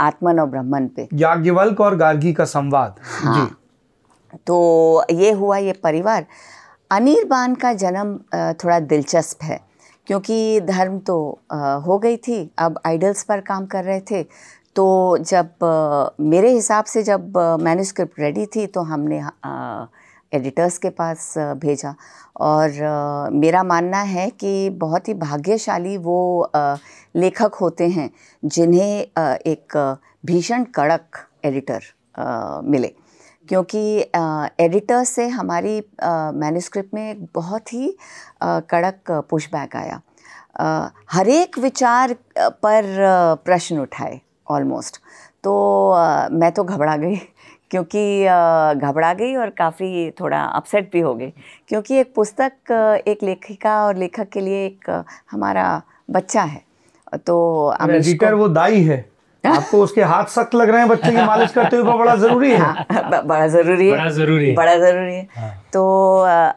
[0.00, 2.94] आत्मन और ब्रह्मन पे। याज्ञवल्क और गार्गी का संवाद।
[3.24, 6.26] जी। तो ये हुआ ये परिवार।
[6.90, 8.16] अनिर्बान का जन्म
[8.64, 9.60] थोड़ा दिलचस्प है
[10.06, 11.16] क्योंकि धर्म तो
[11.86, 14.22] हो गई थी अब आइडल्स पर काम कर रहे थे
[14.76, 19.22] तो जब मेरे हिसाब से जब मैन्यूस्क्रिप्ट रेडी थी तो हमने
[20.32, 21.94] एडिटर्स के पास भेजा।
[22.40, 26.50] और मेरा मानना है कि बहुत ही भाग्यशाली वो
[27.16, 28.10] लेखक होते हैं
[28.44, 29.00] जिन्हें
[29.46, 29.76] एक
[30.26, 31.82] भीषण कड़क एडिटर
[32.64, 32.94] मिले।
[33.48, 33.80] क्योंकि
[34.60, 37.94] एडिटर से हमारी मैन्यूस्क्रिप्ट में बहुत ही
[38.42, 40.00] कड़क पुशबैक आया।
[41.12, 42.84] हर एक विचार पर
[43.44, 44.20] प्रश्न उठाए।
[44.52, 44.96] ऑलमोस्ट
[45.44, 45.54] तो
[45.90, 47.16] अ, मैं तो घबरा गई
[47.70, 48.02] क्योंकि
[48.86, 51.30] घबरा गई और काफ़ी थोड़ा अपसेट भी हो गई
[51.68, 52.72] क्योंकि एक पुस्तक
[53.08, 54.90] एक लेखिका और लेखक के लिए एक
[55.30, 55.64] हमारा
[56.10, 56.60] बच्चा है।
[57.26, 57.36] तो
[58.08, 59.04] एडिटर वो दाई है।
[59.46, 63.22] आपको उसके हाथ सख्त लग रहे हैं बच्चे की मालिश करते हुए बड़ा ज़रूरी है।
[63.28, 65.82] बड़ा ज़रूरी है। बड़ा ज़रूरी है। बड़ा ज़रूरी है। तो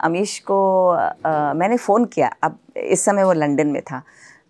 [0.08, 4.02] अमीश को अ, मैंने फ़ोन किया। अब इस समय वो लंदन में था।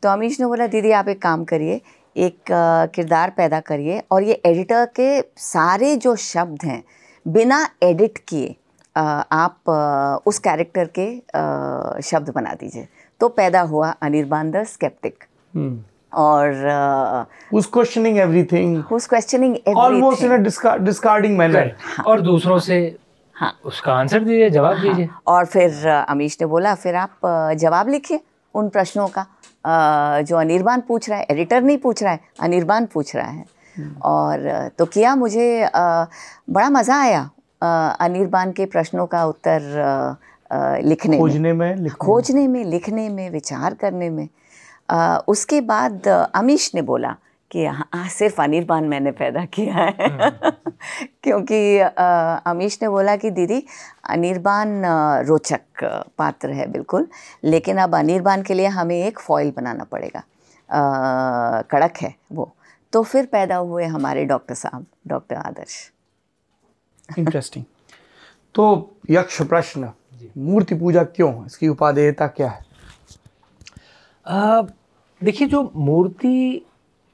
[0.03, 1.81] तो अमीश ने बोला दीदी आप एक काम करिए
[2.17, 2.53] एक
[2.95, 6.83] किरदार पैदा करिए और ये एडिटर के सारे जो शब्द हैं
[7.27, 8.55] बिना एडिट किए
[8.97, 11.09] आप उस कैरेक्टर के
[12.03, 12.87] शब्द बना दीजिए।
[13.21, 15.25] तो पैदा हुआ अनिर्बान द स्केप्टिक
[16.13, 18.77] और who's questioning everything?
[18.91, 20.45] Who's questioning almost in a everything.
[20.45, 21.69] discard, discarding manner
[22.07, 22.79] और दूसरों से
[23.37, 27.19] हाँ। उसका आंसर दीजिए जवाब दीजिए। और फिर अमीश ने बोला फिर आप
[27.61, 28.21] जवाब लिखिए
[28.55, 29.27] उन प्रश्नों का।
[29.67, 33.45] जो अनिर्बान पूछ रहा है एडिटर नहीं पूछ रहा है अनिर्बान पूछ रहा है।
[34.05, 35.69] और तो किया मुझे
[36.51, 37.29] बड़ा मज़ा आया
[38.01, 39.61] अनिर्बान के प्रश्नों का उत्तर
[40.85, 44.29] लिखने खोजने में में। लिखने खोजने में लिखने में विचार करने में।
[45.29, 47.15] उसके बाद अमीश ने बोला
[47.51, 49.93] कि हाँ हाँ, सिर्फ़ अनिर्बान मैंने पैदा किया है।
[51.23, 51.91] क्योंकि अ,
[52.47, 53.67] अमीश ने बोला कि दीदी
[54.11, 54.83] अनिर्बान
[55.27, 55.61] रोचक
[56.19, 57.09] पात्र है बिल्कुल।
[57.45, 60.21] लेकिन अब अनिर्बान के लिए हमें एक फॉइल बनाना पड़ेगा।
[60.71, 62.53] अ, कड़क है वो।
[62.93, 65.93] तो फिर पैदा हुए हमारे डॉक्टर साहब डॉक्टर आदर्श।
[67.19, 67.65] इंटरेस्टिंग
[68.55, 69.93] तो यक्ष प्रश्न
[70.39, 72.65] मूर्ति पूजा क्यों इसकी उपादेयता क्या है?
[75.23, 76.67] देखिए जो मूर्ति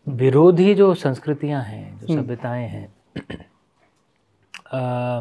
[0.06, 2.86] विरोधी जो संस्कृतियाँ हैं जो सभ्यताएँ हैं
[4.72, 5.20] आ,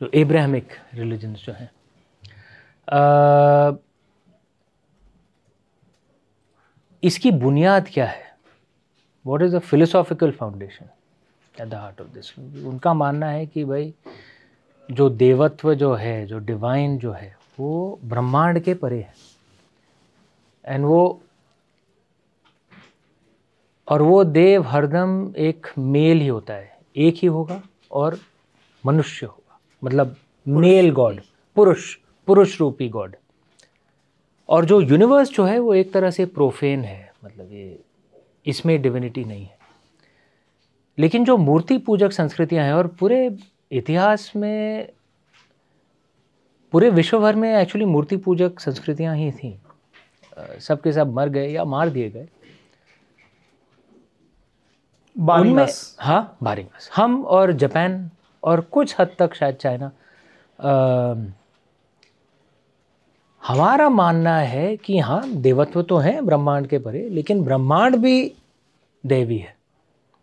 [0.00, 1.70] जो एब्राहमिक रिलीजन्स जो हैं
[7.02, 8.30] इसकी बुनियाद क्या है?
[9.24, 10.88] What is the philosophical foundation
[11.54, 13.92] at the heart of this उनका मानना है कि भाई
[14.88, 19.14] जो देवत्व जो है जो डिवाइन जो है वो ब्रह्मांड के परे है।
[20.64, 21.22] एंड वो
[23.88, 27.62] और वो देव हरदम एक मेल ही होता है। एक ही होगा
[27.92, 28.18] और
[28.86, 30.16] मनुष्य होगा। मतलब
[30.48, 31.20] मेल गॉड
[31.54, 33.16] पुरुष पुरुष रूपी गॉड।
[34.48, 37.80] और जो यूनिवर्स जो है वो एक तरह से प्रोफेन है। मतलब ये
[38.46, 39.58] इसमें डिविनिटी नहीं है।
[40.98, 43.36] लेकिन जो मूर्ति पूजक संस्कृतियाँ हैं और पूरे
[43.72, 44.92] इतिहास में
[46.72, 49.58] पूरे विश्व भर में एक्चुअली मूर्ति पूजक संस्कृतियाँ ही थीं।
[50.58, 52.28] सबके सब मर गए या मार दिए गए।
[55.16, 58.10] उनमें बारीमास हाँ बारीमास हम और जापान
[58.42, 59.90] और कुछ हद तक शायद चाइना।
[63.42, 68.32] हमारा मानना है कि हाँ देवत्व तो है ब्रह्मांड के परे लेकिन ब्रह्मांड भी
[69.04, 69.54] देवी है।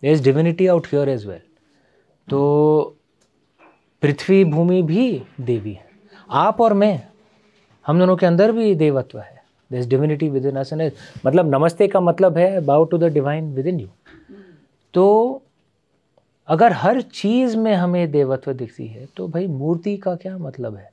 [0.04, 1.42] There is divinity out here as well
[2.28, 2.96] तो
[4.04, 5.88] पृथ्वी भूमि भी देवी है।
[6.30, 7.02] आप और मैं
[7.86, 10.74] हम दोनों के अंदर भी देवत्व है। There is divinity within us
[11.26, 13.88] मतलब नमस्ते का मतलब है bow to the divine within you
[14.94, 15.42] तो
[16.48, 20.92] अगर हर चीज़ में हमें देवत्व दिखती है तो भाई मूर्ति का क्या मतलब है?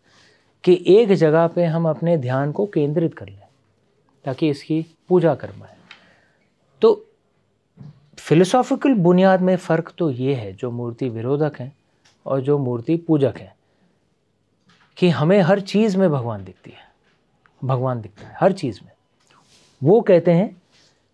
[0.64, 3.42] कि एक जगह पे हम अपने ध्यान को केंद्रित कर लें,
[4.24, 5.76] ताकि इसकी पूजा कर पाए।
[6.82, 7.06] तो
[8.18, 11.76] फिलोसॉफिकल बुनियाद में फ़र्क तो ये है, जो मूर्ति विरोधक हैं
[12.26, 13.54] और जो मूर्ति पूजक हैं,
[14.96, 16.86] कि हमें हर चीज़ में भगवान दिखती है।
[17.64, 18.92] भगवान दिखता है, हर चीज़ में।
[19.82, 20.62] वो कहते हैं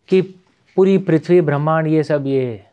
[0.08, 0.22] कि
[0.76, 2.64] पूरी पृथ्वी ब्रह्मांड ये सब ये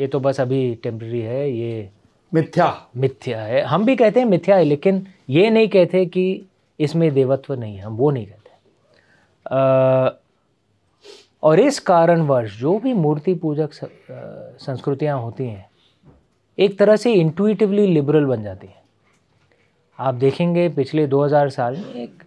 [0.00, 1.90] ये तो बस अभी टेम्प्रेरी है ये
[2.34, 6.42] मिथ्या। मिथ्या है। हम भी कहते हैं मिथ्या है लेकिन ये नहीं कहते कि
[6.80, 8.50] इसमें देवत्व नहीं है हम वो नहीं कहते।
[9.46, 9.58] अ,
[11.42, 13.70] और इस कारणवश जो भी मूर्ति पूजक
[14.60, 15.70] संस्कृतियाँ होती हैं
[16.58, 18.82] एक तरह से इंटुइटिवली लिबरल बन जाती हैं।
[19.98, 22.22] आप देखेंगे पिछले 2000 साल में एक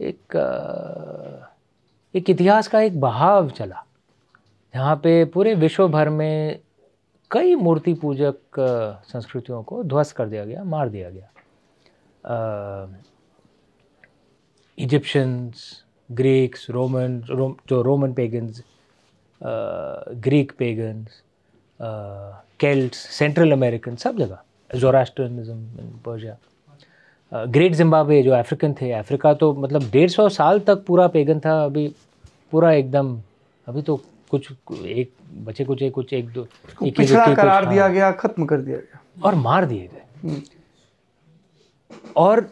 [0.00, 0.36] एक
[2.14, 3.84] एक इतिहास का एक बहाव चला।
[4.74, 6.60] जहाँ पे पूरे विश्व भर में
[7.30, 8.36] कई मूर्ति पूजक
[9.04, 11.28] संस्कृतियों को ध्वस्त कर दिया गया, मार दिया गया।
[14.78, 18.62] इजिप्शियंस ग्रीक्स रोमन रोम जो Roman pagans
[20.18, 21.22] Greek pagans
[22.60, 26.36] Celts Central American सब जगह जोरास्ट्रनिज्म
[27.32, 31.64] ग्रेट जिम्बाब्वे जो अफ्रीकन थे अफ्रीका तो मतलब डेढ़ सौ साल तक पूरा पेगन था,
[31.64, 31.88] अभी
[32.52, 33.20] पूरा एकदम,
[33.66, 34.00] अभी तो
[34.30, 34.52] कुछ
[34.84, 38.46] एक बचे कुछ एक कुछ एक दो एक ही पिछड़ा करार हाँ। दिया गया खत्म
[38.46, 40.42] कर दिया गया। और मार दिए गए।
[42.16, 42.50] और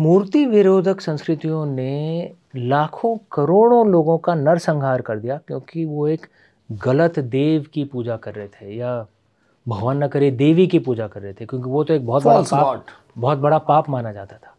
[0.00, 6.26] मूर्ति विरोधक संस्कृतियों ने लाखों करोड़ों लोगों का नरसंहार कर दिया क्योंकि वो एक
[6.72, 9.06] गलत देव की पूजा कर रहे थे या
[9.68, 12.40] भगवान न करे देवी की पूजा कर रहे थे क्योंकि वो तो एक बहुत बड़ा
[12.40, 12.86] पाप
[13.18, 14.54] बहुत बड़ा पाप माना जाता था।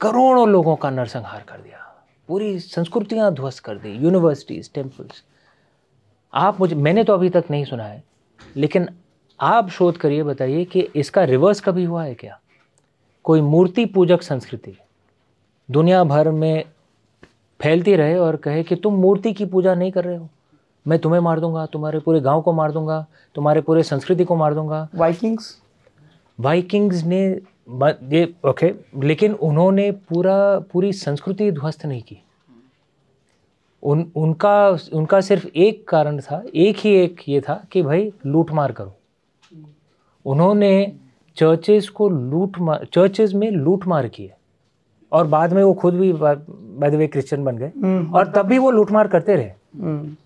[0.00, 1.85] करोड़ों लोगों का नरसंहार कर दिया।
[2.28, 5.24] पूरी संस्कृतियाँ ध्वस्त कर दी यूनिवर्सिटीज टेम्पल्स
[6.34, 8.04] आप मुझे मैंने तो अभी तक नहीं सुना है
[8.56, 8.88] लेकिन
[9.40, 12.40] आप शोध करिए बताइए कि इसका रिवर्स कभी हुआ है क्या?
[13.24, 14.78] कोई मूर्ति पूजक संस्कृति
[15.70, 16.64] दुनिया भर में
[17.60, 20.28] फैलती रहे और कहे कि तुम मूर्ति की पूजा नहीं कर रहे हो
[20.88, 24.54] मैं तुम्हें मार दूँगा तुम्हारे पूरे गाँव को मार दूँगा तुम्हारे पूरे संस्कृति को मार
[24.54, 25.62] दूँगा। वाइकिंग्स
[26.40, 30.36] वाइकिंग्स ने ये ओके लेकिन उन्होंने पूरा
[30.72, 32.18] पूरी संस्कृति ध्वस्त नहीं की।
[33.82, 38.50] उन उनका उनका सिर्फ़ एक कारण था एक ही एक ये था कि भाई लूट
[38.50, 38.94] मार करो।
[40.26, 40.92] उन्होंने
[41.36, 44.36] चर्चेज को लूट मार चर्चेस में लूट मार की है
[45.12, 48.46] और बाद में वो खुद भी बाय द वे क्रिश्चियन बन गए। हम्म। और तब
[48.46, 50.16] भी वो लूट मार करते रहे। हम्म।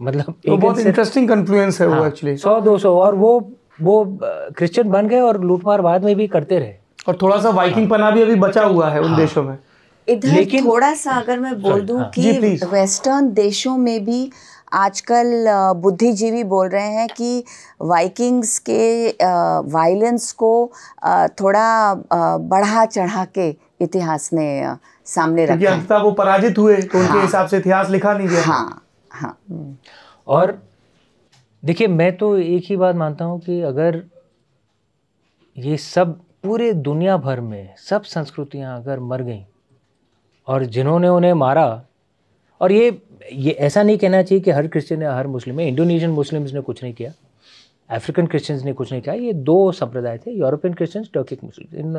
[0.00, 3.40] मतलब तो बहुत इंटरेस्टिंग कन्फ्लुएंस है हाँ, वो एक्चुअली सौ दो सौ और वो
[3.82, 6.74] वो क्रिश्चियन बन गए और लूटमार बाद में भी करते रहे।
[7.08, 9.58] और थोड़ा सा वाइकिंग पना भी अभी बचा हुआ है उन देशों में।
[10.08, 12.30] इधर लेकिन- थोड़ा सा अगर मैं बोल दूँ हाँ। कि
[12.72, 14.30] वेस्टर्न देशों में भी
[14.72, 17.44] आजकल बुद्धिजीवी बोल रहे हैं कि
[17.82, 19.08] वाइकिंग्स के
[19.70, 20.72] वायलेंस को
[21.40, 21.94] थोड़ा
[22.38, 24.74] बढ़ा चढ़ा के इतिहास ने
[25.04, 28.42] सामने रखा है। वो पराजित हुए तो उनके हाँ। हिसाब से इतिहास लिखा नहीं गया।
[28.42, 29.38] हाँ हाँ।
[30.28, 30.69] और
[31.62, 34.02] देखिए मैं तो एक ही बात मानता हूँ कि अगर
[35.56, 39.42] ये सब पूरे दुनिया भर में सब संस्कृतियाँ अगर मर गईं
[40.48, 41.66] और जिन्होंने उन्हें मारा
[42.60, 43.00] और ये
[43.32, 46.60] ये ऐसा नहीं कहना चाहिए कि हर क्रिश्चियन या हर मुस्लिम है इंडोनेशियन मुस्लिम्स ने
[46.60, 47.12] कुछ नहीं किया
[47.90, 51.96] अफ्रीकन क्रिश्चियंस ने कुछ नहीं किया ये दो संप्रदाय थे यूरोपियन क्रिश्चियंस टर्किक मुस्लिम।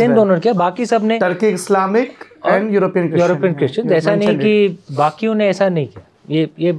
[0.00, 5.34] इन दोनों किया बाकी सबने Turkey Islamic and European European Christians ऐसा नहीं कि बाकियों
[5.34, 6.72] ने ऐसा नहीं किया। ये ये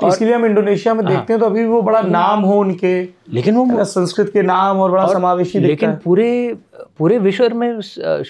[0.00, 2.92] तो इसलिए हम इंडोनेशिया में देखते हैं तो अभी भी वो बड़ा नाम हो उनके
[3.28, 6.30] लेकिन वो संस्कृत के नाम और बड़ा और समावेशी लेकिन पूरे
[6.98, 7.72] पूरे विश्व में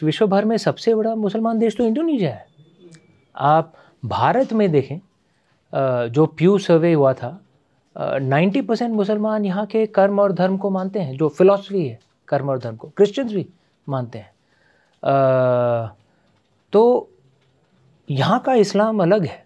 [0.03, 2.47] विश्व भर में सबसे बड़ा मुसलमान देश तो इंडोनेशिया है।
[3.37, 3.73] आप
[4.05, 4.99] भारत में देखें
[6.13, 7.39] जो प्यू सर्वे हुआ था
[7.97, 11.99] नाइन्टी परसेंट मुसलमान यहाँ के कर्म और धर्म को मानते हैं जो फिलॉसफी है
[12.29, 13.47] कर्म और धर्म को क्रिश्चियंस भी
[13.89, 14.31] मानते हैं।
[15.03, 15.95] अ,
[16.73, 17.09] तो
[18.09, 19.45] यहाँ का इस्लाम अलग है।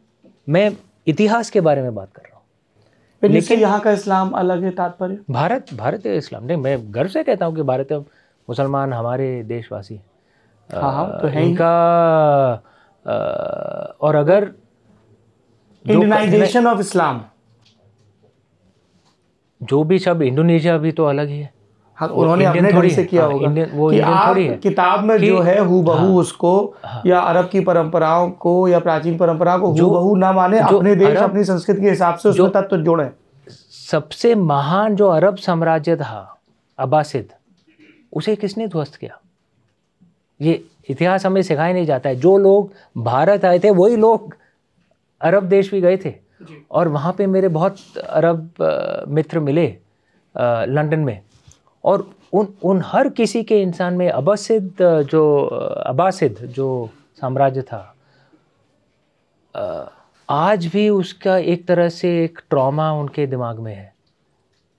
[0.49, 0.71] मैं
[1.07, 2.37] इतिहास के बारे में बात कर रहा
[3.23, 5.19] हूँ। लेकिन यहाँ का इस्लाम अलग है तात्पर्य?
[5.31, 7.93] भारत भारतीय इस्लाम। नहीं मैं गर्व से कहता हूँ कि भारत
[8.49, 10.03] मुसलमान हमारे देशवासी हैं।
[10.71, 11.73] हाँ, हाँ, तो है इनका
[14.01, 14.51] और अगर
[15.85, 17.25] इंडियनाइजेशन ऑफ़ इस्लाम
[19.61, 21.53] जो भी शब्द इंडोनेशिया भी तो अलग ही है।
[21.97, 24.57] हाँ उन्होंने अपने ढंग से किया हाँ, होगा। इंडियन वो कि इंडियन आप थोड़ी है।
[24.57, 26.75] किताब में कि- जो है हु। बहू हाँ, उसको
[27.07, 31.19] या अरब की परंपराओं को या प्राचीन परंपराओं को हु बहू ना माने अपने देश
[31.19, 33.11] अपनी संस्कृति के हिसाब से उसमें तत्व जोड़े।
[33.91, 36.41] सबसे महान जो अरब साम्राज्य था
[36.79, 37.29] अब्बासिद
[38.13, 39.21] उसे किसने ध्वस्त किया?
[40.41, 44.37] ये इतिहास हमें सिखाया नहीं जाता है। जो लोग भारत आए थे वही लोग
[45.21, 46.25] अरब देश भी गए थे।
[46.71, 47.77] और वहाँ पे मेरे बहुत
[48.11, 48.51] अरब
[49.09, 49.77] मित्र मिले
[50.69, 51.21] लंदन में।
[51.85, 55.43] और उन उन हर किसी के इंसान में अब्बासिद अ, जो
[55.87, 57.91] अबासिद जो साम्राज्य था
[60.31, 63.95] आज भी उसका एक तरह से एक ट्रॉमा उनके दिमाग में है।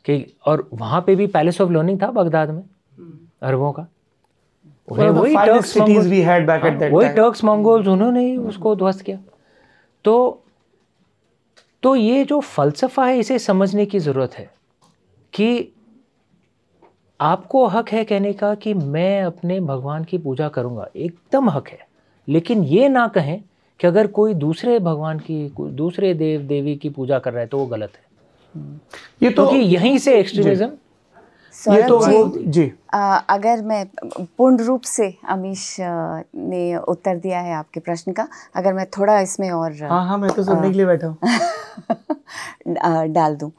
[0.05, 2.63] कि और वहाँ पे भी पैलेस ऑफ़ लर्निंग था बगदाद में
[3.41, 3.87] अरबों का।
[4.91, 9.19] उन्हें वही टर्क्स that वही टर्क्स मंगोल्स उन्होंने ही उसको ध्वस्त किया।
[10.03, 10.43] तो
[11.83, 14.49] तो ये जो फलसफा है इसे समझने की ज़रूरत है
[15.33, 15.74] कि
[17.21, 21.87] आपको हक है कहने का कि मैं अपने भगवान की पूजा करूँगा। एकदम हक है।
[22.29, 23.43] लेकिन ये ना कहें
[23.79, 27.57] कि अगर कोई दूसरे भगवान की दूसरे देव देवी की पूजा कर रहा है तो
[27.57, 28.03] वो गलत है।
[29.23, 30.71] ये तो क्योंकि यहीं से एक्सट्रीमिज्म
[31.73, 32.97] ये तो जी, जी। अ,
[33.29, 33.85] अगर मैं
[34.37, 39.51] पूर्ण रूप से अमीश ने उत्तर दिया है आपके प्रश्न का अगर मैं थोड़ा इसमें
[39.51, 41.17] और हाँ हाँ मैं तो सुनने के लिए बैठा हूँ।
[43.13, 43.51] डाल दूँ।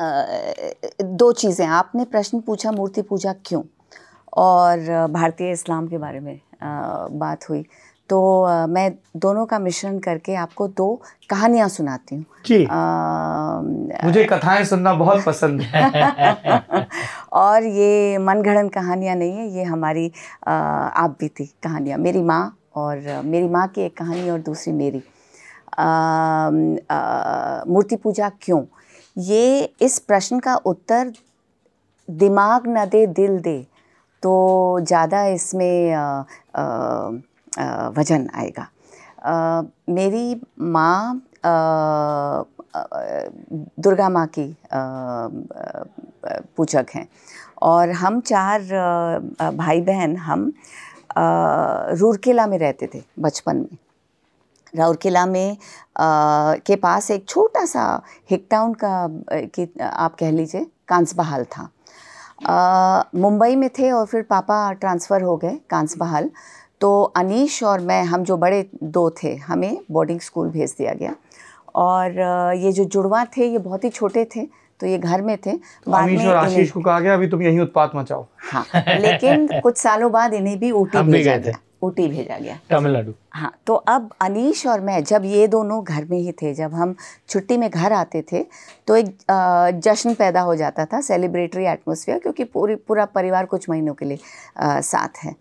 [0.00, 3.62] दो चीज़ें आपने प्रश्न पूछा मूर्ति पूजा क्यों?
[4.36, 6.40] और भारतीय इस्लाम के बारे में
[7.18, 7.64] बात हुई।
[8.10, 8.18] तो
[8.68, 12.66] मैं दोनों का मिश्रण करके आपको दो कहानियाँ सुनाती हूँ। जी।
[14.06, 16.86] मुझे कथाएँ सुनना बहुत पसंद है।
[17.32, 20.12] और ये मनगढ़ंत कहानियाँ नहीं है ये हमारी
[20.46, 25.02] आप थी कहानियाँ। मेरी माँ और मेरी माँ की एक कहानी और दूसरी मेरी।
[27.72, 28.62] मूर्ति पूजा क्यों?
[29.18, 31.12] ये इस प्रश्न का उत्तर
[32.08, 33.58] दिमाग न दे दिल दे।
[34.22, 34.32] तो
[34.80, 35.94] ज़्यादा इसमें
[37.98, 38.68] वज़न आएगा।
[39.22, 41.22] अ, मेरी माँ
[43.80, 44.46] दुर्गा माँ की
[46.56, 47.06] पूजक हैं।
[47.62, 48.62] और हम चार
[49.56, 50.52] भाई बहन हम
[52.00, 53.76] रूरकेला में रहते थे बचपन में।
[54.74, 55.56] राउरकेला में अ,
[56.66, 57.84] के पास एक छोटा सा
[58.30, 59.06] हिक टाउन का
[59.54, 61.68] कि आप कह लीजिए कांसबहाल था।
[63.14, 66.30] मुंबई में थे और फिर पापा ट्रांसफ़र हो गए कांसबहाल।
[66.80, 71.14] तो अनीश और मैं हम जो बड़े दो थे हमें बोर्डिंग स्कूल भेज दिया गया।
[71.76, 72.18] और
[72.56, 74.46] ये जो जुड़वा थे ये बहुत ही छोटे थे।
[74.80, 77.60] तो ये घर में थे। तो अमीश और आशीष को कहा गया अभी तुम यहीं
[77.60, 78.64] उत्पात मचाओ हाँ
[79.00, 83.74] लेकिन कुछ सालों बाद इन्हें भी ऊटी भेजा। गया ऊटी भेजा गया। तमिलनाडु। हाँ तो
[83.88, 86.94] अब अनीश और मैं जब ये दोनों घर में ही थे जब हम
[87.28, 88.44] छुट्टी में घर आते थे
[88.88, 89.16] तो एक
[89.84, 94.18] जश्न पैदा हो जाता था सेलिब्रेटरी एटमोसफियर क्योंकि पूरी पूरा परिवार कुछ महीनों के लिए
[94.60, 95.34] साथ है।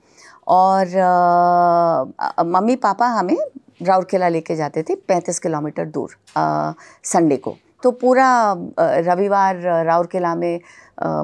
[0.48, 0.88] और
[2.48, 3.38] मम्मी पापा हमें
[3.82, 6.16] राउरकेला लेके जाते थे पैंतीस किलोमीटर दूर
[7.06, 8.30] संडे को। तो पूरा
[8.80, 10.60] रविवार राउरकेला में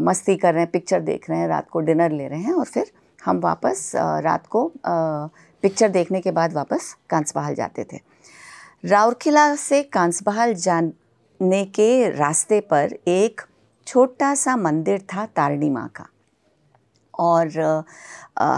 [0.02, 2.66] मस्ती कर रहे हैं पिक्चर देख रहे हैं, रात को डिनर ले रहे हैं और
[2.66, 8.00] फिर हम वापस रात को पिक्चर देखने के बाद वापस कांसबहाल जाते थे।
[8.86, 13.42] राउरकेला से कांसबहाल जाने के रास्ते पर एक
[13.88, 16.08] छोटा सा मंदिर था तारणी माँ का।
[17.14, 17.84] और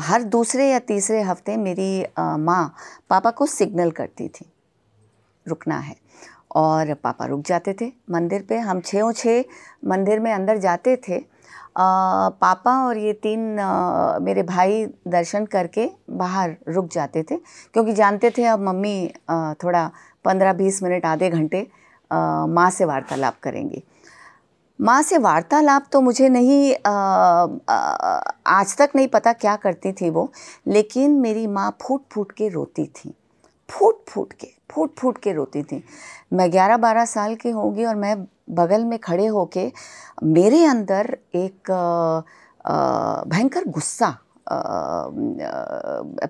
[0.02, 2.74] हर दूसरे या तीसरे हफ़्ते मेरी माँ
[3.10, 4.46] पापा को सिग्नल करती थी,
[5.46, 5.96] रुकना है।
[6.56, 9.44] और पापा रुक जाते थे मंदिर पे। हम छः छः
[9.88, 11.24] मंदिर में अंदर जाते थे। अ,
[12.42, 17.38] पापा और ये तीन अ, मेरे भाई दर्शन करके बाहर रुक जाते थे
[17.74, 18.96] क्योंकि जानते थे अब मम्मी
[19.30, 19.90] अ, थोड़ा
[20.26, 21.68] पंद्रह बीस मिनट आधे घंटे
[22.12, 23.84] माँ से वार्तालाप करेंगी।
[24.80, 26.90] माँ से वार्तालाप तो मुझे नहीं अ,
[27.70, 30.32] अ, आज तक नहीं पता क्या करती थी वो
[30.68, 33.14] लेकिन मेरी माँ फूट फूट के रोती थी।
[33.70, 35.84] फूट फूट के। फूट फूट के रोती थी।
[36.34, 38.16] मैं ग्यारह बारह साल की होंगी और मैं
[38.56, 39.72] बगल में खड़े होके
[40.24, 41.72] मेरे अंदर एक
[43.34, 44.18] भयंकर गुस्सा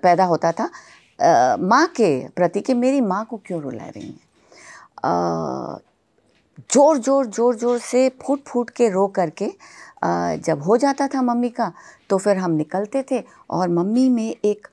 [0.02, 0.70] पैदा होता था।
[1.60, 4.24] माँ के प्रति कि मेरी माँ को क्यों रुला रही हैं?
[6.72, 9.50] ज़ोर ज़ोर ज़ोर ज़ोर से फूट फूट के रो करके
[10.44, 11.72] जब हो जाता था मम्मी का
[12.10, 14.68] तो फिर हम निकलते थे और मम्मी में एक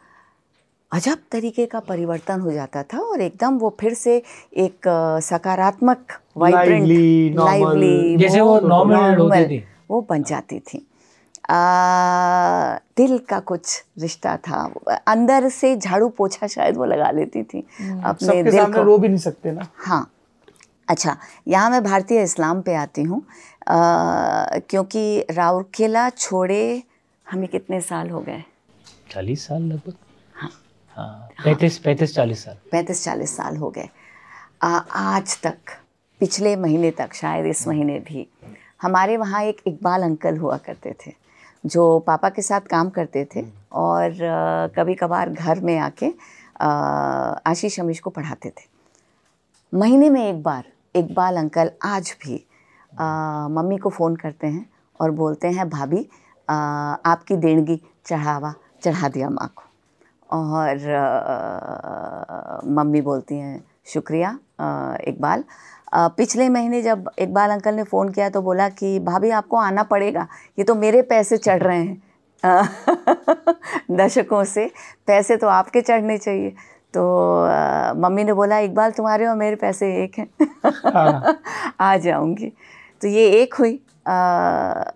[0.94, 4.22] अजब तरीके का परिवर्तन हो जाता था और एकदम वो फिर से
[4.64, 4.88] एक
[5.24, 6.88] सकारात्मक वाइब्रेंट
[7.40, 10.86] लाइवली जैसे वो होती थी। वो बन जाती थी।
[11.50, 14.64] आ, दिल का कुछ रिश्ता था।
[15.08, 19.18] अंदर से झाड़ू पोछा शायद वो लगा लेती थी अपने दिल को। रो भी नहीं
[19.20, 20.10] सकते ना। हाँ।
[20.90, 21.18] अच्छा
[21.48, 23.22] यहाँ मैं भारतीय इस्लाम पे आती हूँ।
[23.70, 26.84] क्योंकि राउरकेला छोड़े
[27.28, 28.44] हमें कितने साल हो गए?
[29.12, 29.94] चालीस साल लगभग।
[30.98, 33.90] पैंतीस पैंतीस चालीस साल। पैंतीस चालीस साल हो गए।
[34.64, 35.58] आज तक
[36.22, 38.28] पिछले महीने तक शायद इस महीने भी
[38.82, 41.12] हमारे वहाँ एक इकबाल अंकल हुआ करते थे
[41.64, 44.18] जो पापा के साथ काम करते थे और
[44.76, 46.12] कभी कभार घर में आके
[46.62, 48.72] आशीष अमीश को पढ़ाते थे।
[49.74, 50.64] महीने में एक बार
[50.96, 52.44] इकबाल अंकल आज भी
[52.94, 54.66] आ, मम्मी को फ़ोन करते हैं
[55.00, 56.08] और बोलते हैं भाभी
[56.50, 59.64] आपकी देणगी चढ़ावा चढ़ा दिया माँ को।
[60.34, 60.78] और
[62.68, 63.64] मम्मी बोलती हैं
[63.94, 64.38] शुक्रिया
[65.08, 65.44] इकबाल।
[65.96, 70.28] पिछले महीने जब इकबाल अंकल ने फ़ोन किया तो बोला कि भाभी आपको आना पड़ेगा।
[70.60, 72.02] ये तो मेरे पैसे चढ़ रहे हैं।
[73.92, 74.72] दशकों से
[75.08, 76.50] पैसे तो आपके चढ़ने चाहिए।
[76.94, 77.04] तो
[78.02, 81.34] मम्मी ने बोला इकबाल तुम्हारे और मेरे पैसे एक हैं।
[81.80, 82.52] आ जाऊँगी।
[83.02, 84.94] तो ये एक हुई आ, आ,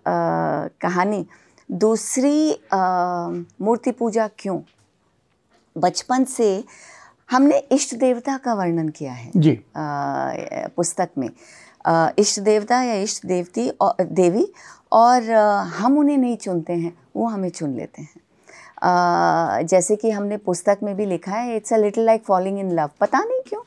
[0.82, 1.26] कहानी।
[1.70, 2.60] दूसरी
[3.60, 4.58] मूर्ति पूजा क्यों?
[5.80, 6.64] बचपन से
[7.30, 9.84] हमने इष्ट देवता का वर्णन किया है। जी। आ,
[10.76, 11.30] पुस्तक में।
[11.86, 14.52] आ, इष्ट देवता या इष्ट देवती और देवी
[14.92, 18.20] और आ, हम उन्हें नहीं चुनते हैं वो हमें चुन लेते हैं।
[18.82, 22.70] आ, जैसे कि हमने पुस्तक में भी लिखा है it's a little like falling in
[22.70, 23.62] love पता नहीं क्यों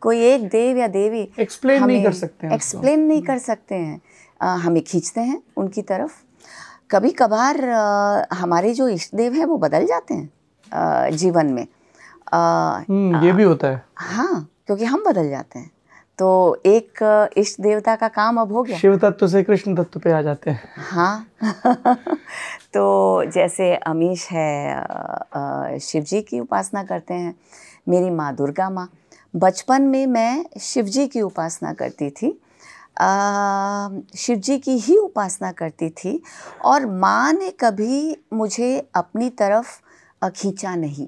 [0.00, 4.00] कोई एक देव या देवी Explain नहीं कर सकते हैं एक्सप्लेन नहीं कर सकते हैं।
[4.42, 6.12] आ, हमें खींचते हैं उनकी तरफ़।
[6.90, 10.30] कभी कभार आ, हमारे जो इष्ट देव हैं वो बदल जाते हैं।
[11.12, 11.66] जीवन में।
[12.32, 12.38] आ,
[12.78, 15.70] हम्म, ये भी होता है। हाँ क्योंकि हम बदल जाते हैं।
[16.18, 20.12] तो एक इष्ट देवता का काम अब हो गया। शिव तत्व से कृष्ण तत्व पे
[20.12, 21.26] आ जाते हैं। हाँ।
[22.74, 24.84] तो जैसे अमीश है
[25.78, 27.34] शिव जी की उपासना करते हैं।
[27.88, 28.90] मेरी माँ दुर्गा माँ।
[29.36, 32.40] बचपन में मैं शिव जी की उपासना करती थी।
[34.18, 36.22] शिव जी की ही उपासना करती थी।
[36.64, 39.81] और माँ ने कभी मुझे अपनी तरफ़
[40.28, 41.06] खींचा नहीं।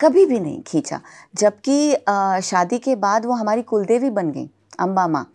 [0.00, 1.00] कभी भी नहीं खींचा।
[1.34, 1.96] जबकि
[2.44, 4.48] शादी के बाद वो हमारी कुलदेवी बन गई
[4.80, 5.26] अम्बा माँ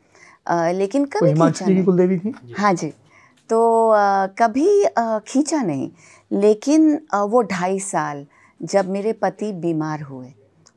[0.73, 2.34] लेकिन कभी खींचा नहीं। कुलदेवी थी?
[2.57, 2.93] हाँ जी।
[3.49, 3.91] तो
[4.39, 4.84] कभी
[5.27, 5.89] खींचा नहीं।
[6.32, 6.93] लेकिन
[7.29, 8.25] वो ढाई साल
[8.59, 10.34] जब मेरे पति बीमार हुए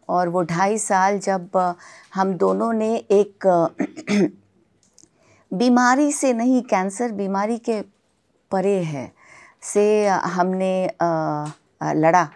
[0.09, 1.75] और वो ढाई साल जब
[2.15, 3.47] हम दोनों ने एक
[5.53, 7.81] बीमारी से नहीं कैंसर बीमारी के
[8.51, 9.11] परे है
[9.63, 10.75] से हमने
[11.93, 12.29] लड़ा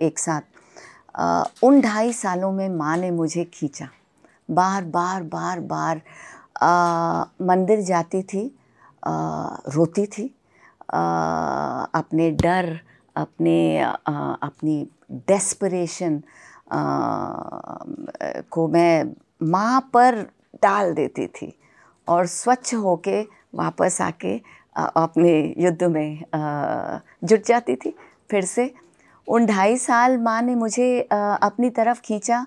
[0.00, 3.88] एक साथ। उन ढाई सालों में माँ ने मुझे खींचा।
[4.50, 6.00] बार बार बार बार
[7.46, 8.44] मंदिर जाती थी
[9.74, 10.24] रोती थी।
[10.90, 12.78] अपने डर,
[13.16, 14.86] अपने अपनी
[15.28, 16.22] डेस्परेशन
[18.52, 19.04] को मैं
[19.42, 20.20] माँ पर
[20.62, 21.52] डाल देती थी
[22.08, 23.20] और स्वच्छ होके
[23.54, 24.36] वापस आके
[24.76, 27.94] अपने युद्ध में जुट जाती थी।
[28.30, 28.72] फिर से।
[29.28, 32.44] उन ढाई साल माँ ने मुझे अपनी तरफ़ खींचा।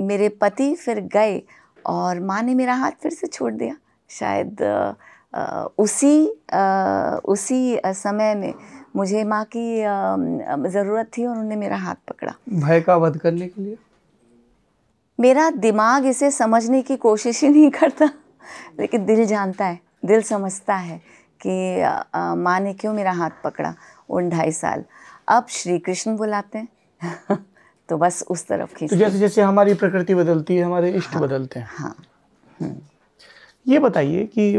[0.00, 1.42] मेरे पति फिर गए
[1.86, 3.74] और माँ ने मेरा हाथ फिर से छोड़ दिया।
[4.10, 4.62] शायद
[5.78, 6.26] उसी
[7.24, 8.52] उसी समय में
[8.96, 9.80] मुझे माँ की
[10.70, 13.76] ज़रूरत थी और उन्होंने मेरा हाथ पकड़ा। भय का वध करने के लिए?
[15.18, 18.10] मेरा दिमाग इसे समझने की कोशिश ही नहीं करता
[18.80, 21.00] लेकिन दिल जानता है दिल समझता है
[21.40, 21.82] कि
[22.38, 23.74] माँ ने क्यों मेरा हाथ पकड़ा।
[24.08, 24.84] उन ढाई साल।
[25.28, 27.38] अब श्री कृष्ण बुलाते हैं।
[27.88, 31.60] तो बस उस तरफ़ तो जैसे जैसे हमारी प्रकृति बदलती है हमारे इष्ट हाँ, बदलते
[31.60, 31.94] हैं। हाँ।
[33.66, 34.58] ये बताइए कि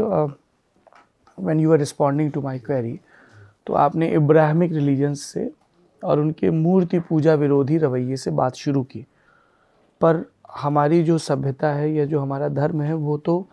[1.38, 3.00] when you are responding to my query
[3.68, 5.50] तो आपने इब्राहिमिक रिलीजन्स से
[6.02, 9.06] और उनके मूर्ति पूजा विरोधी रवैये से बात शुरू की।
[10.02, 10.24] पर
[10.58, 13.46] हमारी जो सभ्यता है या जो हमारा धर्म है वो तो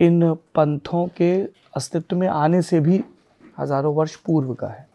[0.00, 1.32] इन पंथों के
[1.76, 3.02] अस्तित्व में आने से भी
[3.58, 4.86] हज़ारों वर्ष पूर्व का है।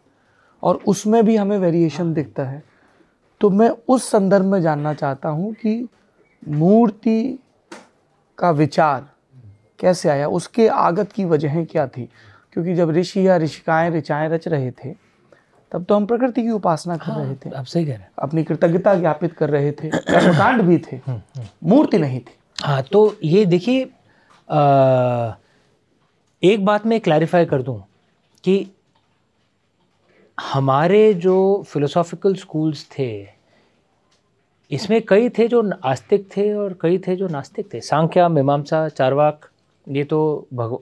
[0.62, 2.62] और उसमें भी हमें वेरिएशन दिखता है।
[3.40, 5.88] तो मैं उस संदर्भ में जानना चाहता हूँ कि
[6.42, 7.38] मूर्ति
[8.38, 9.06] का विचार
[9.80, 10.28] कैसे आया?
[10.28, 12.08] उसके आगत की वजहें क्या थी?
[12.52, 14.92] क्योंकि जब ऋषि या ऋषिकाएँ ऋचाएँ रच रहे थे
[15.72, 18.42] तब तो हम प्रकृति की उपासना कर रहे थे। आप सही कह रहे हैं। अपनी
[18.44, 21.00] कृतज्ञता ज्ञापित कर रहे थे। कर्मकांड भी थे।
[21.64, 23.80] मूर्ति नहीं थी। हाँ तो ये देखिए
[26.42, 27.82] एक बात मैं क्लैरिफाई कर दूँ
[28.44, 28.66] कि
[30.40, 31.36] हमारे जो
[31.68, 33.10] फिलोसॉफिकल स्कूल्स थे
[34.70, 39.48] इसमें कई थे जो आस्तिक थे और कई थे जो नास्तिक थे। सांख्या मीमांसा चारवाक
[39.86, 40.80] ये तो भगव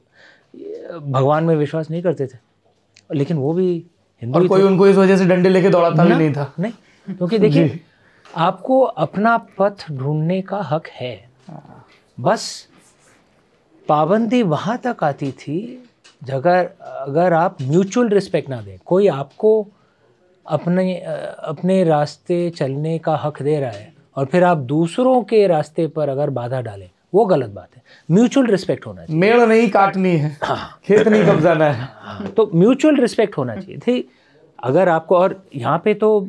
[1.03, 2.39] भगवान में विश्वास नहीं करते थे।
[3.11, 3.71] लेकिन वो भी
[4.23, 6.73] हिंदू और कोई उनको इस वजह से डंडे लेके दौड़ाता भी नहीं था। नहीं
[7.09, 7.81] क्योंकि देखिए
[8.27, 11.31] आपको अपना पथ ढूँढने का हक है।
[12.19, 12.69] बस
[13.89, 15.59] पाबंदी वहाँ तक आती थी
[16.23, 19.67] अगर अगर आप म्यूचुअल रिस्पेक्ट ना दें कोई आपको
[20.47, 25.87] अपने अपने रास्ते चलने का हक दे रहा है और फिर आप दूसरों के रास्ते
[25.87, 30.17] पर अगर बाधा डालें वो गलत बात है। म्यूचुअल रिस्पेक्ट होना चाहिए। मेड़ नहीं काटनी
[30.17, 34.09] है। हाँ। खेत नहीं कब्जाना है। हाँ, तो म्यूचुअल रिस्पेक्ट होना चाहिए। थी
[34.59, 36.21] अगर आपको और यहाँ पे तो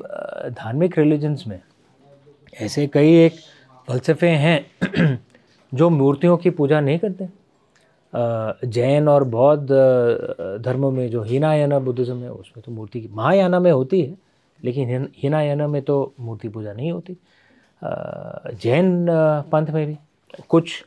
[0.49, 1.59] धार्मिक रिलीजन्स में
[2.61, 3.39] ऐसे कई एक
[3.87, 5.19] फलसफे हैं
[5.71, 7.27] जो मूर्तियों की पूजा नहीं करते।
[8.65, 9.69] जैन और बौद्ध
[10.65, 14.17] धर्मों में जो हीनायाना बुद्धिज्म है, उसमें तो मूर्ति की महायाना में होती है,
[14.63, 17.17] लेकिन हिन- हीनायाना में तो मूर्ति पूजा नहीं होती।
[18.53, 19.07] जैन
[19.51, 19.97] पंथ में भी
[20.49, 20.85] कुछ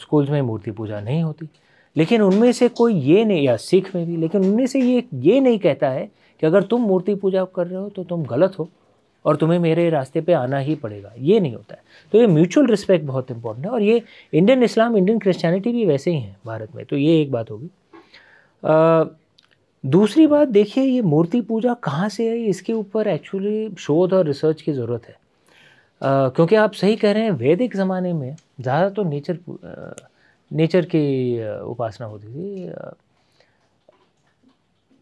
[0.00, 1.48] स्कूल्स में मूर्ति पूजा नहीं होती।
[1.96, 5.40] लेकिन उनमें से कोई ये नहीं, या सिख में भी, लेकिन उनमें से ये ये
[5.40, 6.10] नहीं कहता है
[6.40, 8.68] कि अगर तुम मूर्ति पूजा कर रहे हो तो तुम गलत हो।
[9.24, 12.66] और तुम्हें मेरे रास्ते पे आना ही पड़ेगा। ये नहीं होता है। तो ये म्यूचुअल
[12.66, 14.02] रिस्पेक्ट बहुत इंपॉर्टेंट है और ये
[14.32, 17.68] इंडियन इस्लाम इंडियन क्रिश्चियनिटी भी वैसे ही है भारत में। तो ये एक बात होगी।
[19.84, 24.62] दूसरी बात देखिए ये मूर्ति पूजा कहाँ से आई इसके ऊपर एक्चुअली शोध और रिसर्च
[24.62, 29.02] की ज़रूरत है। अ, क्योंकि आप सही कह रहे हैं वैदिक ज़माने में ज़्यादा तो
[29.02, 29.38] नेचर
[30.50, 32.72] नेचर की उपासना होती थी।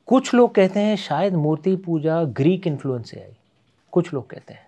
[0.09, 3.33] कुछ लोग कहते हैं शायद मूर्ति पूजा ग्रीक इन्फ्लुएंस से आई।
[3.93, 4.67] कुछ लोग कहते हैं।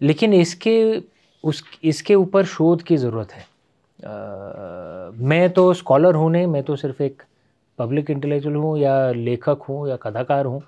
[0.00, 1.02] लेकिन इसके
[1.44, 6.76] उस इसके ऊपर शोध की ज़रूरत है। अ, मैं तो स्कॉलर हूँ नहीं मैं तो
[6.76, 7.22] सिर्फ़ एक
[7.78, 10.62] पब्लिक इंटेलेक्चुअल हूँ या लेखक हूँ या कथाकार हूँ।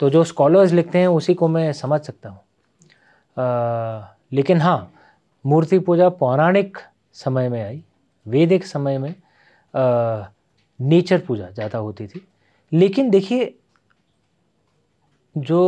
[0.00, 2.40] तो जो स्कॉलर्स लिखते हैं उसी को मैं समझ सकता हूँ।
[4.32, 4.90] लेकिन हाँ
[5.44, 6.78] मूर्ति पूजा पौराणिक
[7.14, 7.82] समय में आई
[8.26, 9.14] वैदिक समय में
[9.74, 10.26] आ,
[10.80, 12.26] नेचर पूजा ज़्यादा होती थी।
[12.72, 13.54] लेकिन देखिए
[15.36, 15.60] जो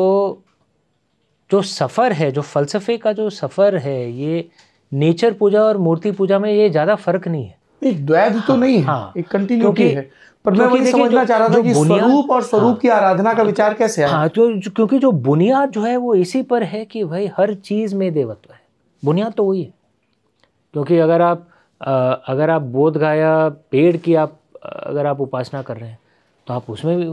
[1.51, 4.49] जो सफ़र है जो फ़लसफ़े का जो सफ़र है ये
[4.93, 8.77] नेचर पूजा और मूर्ति पूजा में ये ज़्यादा फ़र्क नहीं है। एक द्वैध तो नहीं
[8.77, 10.11] है हाँ, एक कंटिन्यूटी है।
[10.45, 13.43] पर मैं वही समझना चाह रहा था कि स्वरूप और स्वरूप हाँ। की आराधना का
[13.43, 17.05] विचार कैसे आया हाँ तो क्योंकि जो बुनियाद जो है वो इसी पर है कि
[17.05, 18.61] भाई हर चीज़ में देवत्व है।
[19.03, 19.73] बुनियाद तो वही है।
[20.75, 21.47] क्योंकि अगर आप
[22.29, 25.99] अगर आप बोध गाया पेड़ की आप अगर आप उपासना कर रहे हैं
[26.47, 27.07] तो आप उसमें भी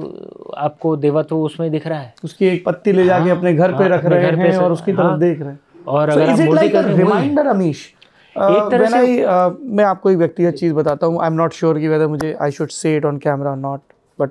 [0.58, 3.84] आपको देवत्व उसमें दिख रहा है। उसकी एक पत्ती ले जाके हाँ, अपने घर पे
[3.84, 7.04] हाँ, रख रहे हैं और उसकी तरफ़ हाँ। देख रहे हैं। और अगर हैं, है।
[7.04, 7.94] reminder, अमीश
[8.38, 11.80] एक तरह से- uh, मैं आपको एक व्यक्तिगत चीज़ बताता हूँ। आई एम नॉट श्योर
[11.80, 13.82] कि वेदर मुझे I should say it on camera not
[14.20, 14.30] but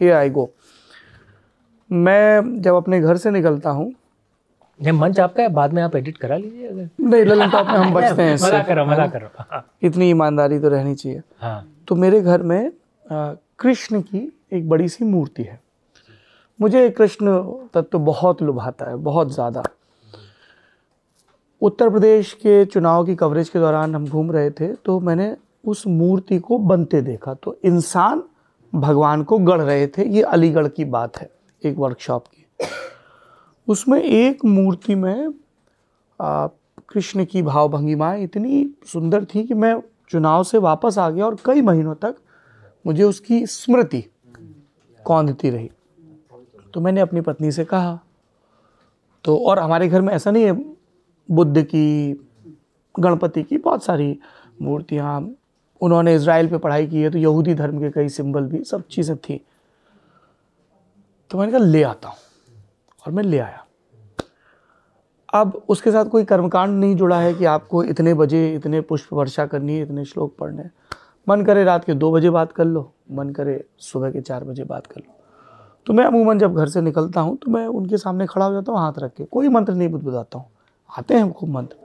[0.00, 0.50] here I go
[1.92, 3.94] मैं जब अपने घर से निकलता हूँ
[4.82, 7.74] ये मंच आपका है बाद में आप एडिट करा लीजिए अगर। नहीं ललन टॉप में
[7.74, 11.68] हम बचते हैं। मज़ाक कर हूँ मज़ाक कर। हूँ इतनी ईमानदारी तो रहनी चाहिए। हाँ।
[11.88, 12.72] तो मेरे घर में
[13.10, 15.60] अ, कृष्ण की एक बड़ी सी मूर्ति है।
[16.60, 17.38] मुझे कृष्ण
[17.74, 19.62] तत्व बहुत लुभाता है, बहुत ज़्यादा।
[21.62, 25.34] उत्तर प्रदेश के चुनाव की कवरेज के दौरान हम घूम रहे थे तो मैंने
[25.64, 28.22] उस मूर्ति को बनते देखा। तो इंसान
[28.72, 31.30] भगवान को गढ़ रहे थे, ये अलीगढ़ की बात है,
[31.62, 32.46] एक वर्कशॉप की।
[33.68, 35.32] उसमें एक मूर्ति में
[36.20, 39.74] कृष्ण की भाव भंगिमाएँ इतनी सुंदर थी कि मैं
[40.10, 42.16] चुनाव से वापस आ गया और कई महीनों तक
[42.84, 44.04] मुझे उसकी स्मृति
[45.04, 45.70] कौंधती रही।
[46.74, 47.98] तो मैंने अपनी पत्नी से कहा
[49.24, 50.52] तो और हमारे घर में ऐसा नहीं है,
[51.28, 52.12] बुद्ध की,
[52.94, 54.18] गणपति की बहुत सारी
[54.62, 55.34] मूर्तियाँ,
[55.80, 59.16] उन्होंने इसराइल पे पढ़ाई की है तो यहूदी धर्म के कई सिंबल भी, सब चीज़ें
[59.16, 59.40] थी।
[61.30, 62.16] तो मैंने कहा, ले आता हूँ।
[63.06, 63.64] और मैं ले आया।
[65.34, 69.46] अब उसके साथ कोई कर्मकांड नहीं जुड़ा है कि आपको इतने बजे इतने पुष्प वर्षा
[69.46, 70.62] करनी है, इतने श्लोक पढ़ने।
[71.26, 74.64] मन करे रात के दो बजे बात कर लो मन करे सुबह के चार बजे
[74.64, 75.12] बात कर लो।
[75.86, 78.72] तो मैं अमूमन जब घर से निकलता हूँ तो मैं उनके सामने खड़ा हो जाता
[78.72, 80.46] हूँ हाथ रख के। कोई मंत्र नहीं बुदबुदाता हूँ।
[80.90, 81.76] आते हैं खूब मंत्र।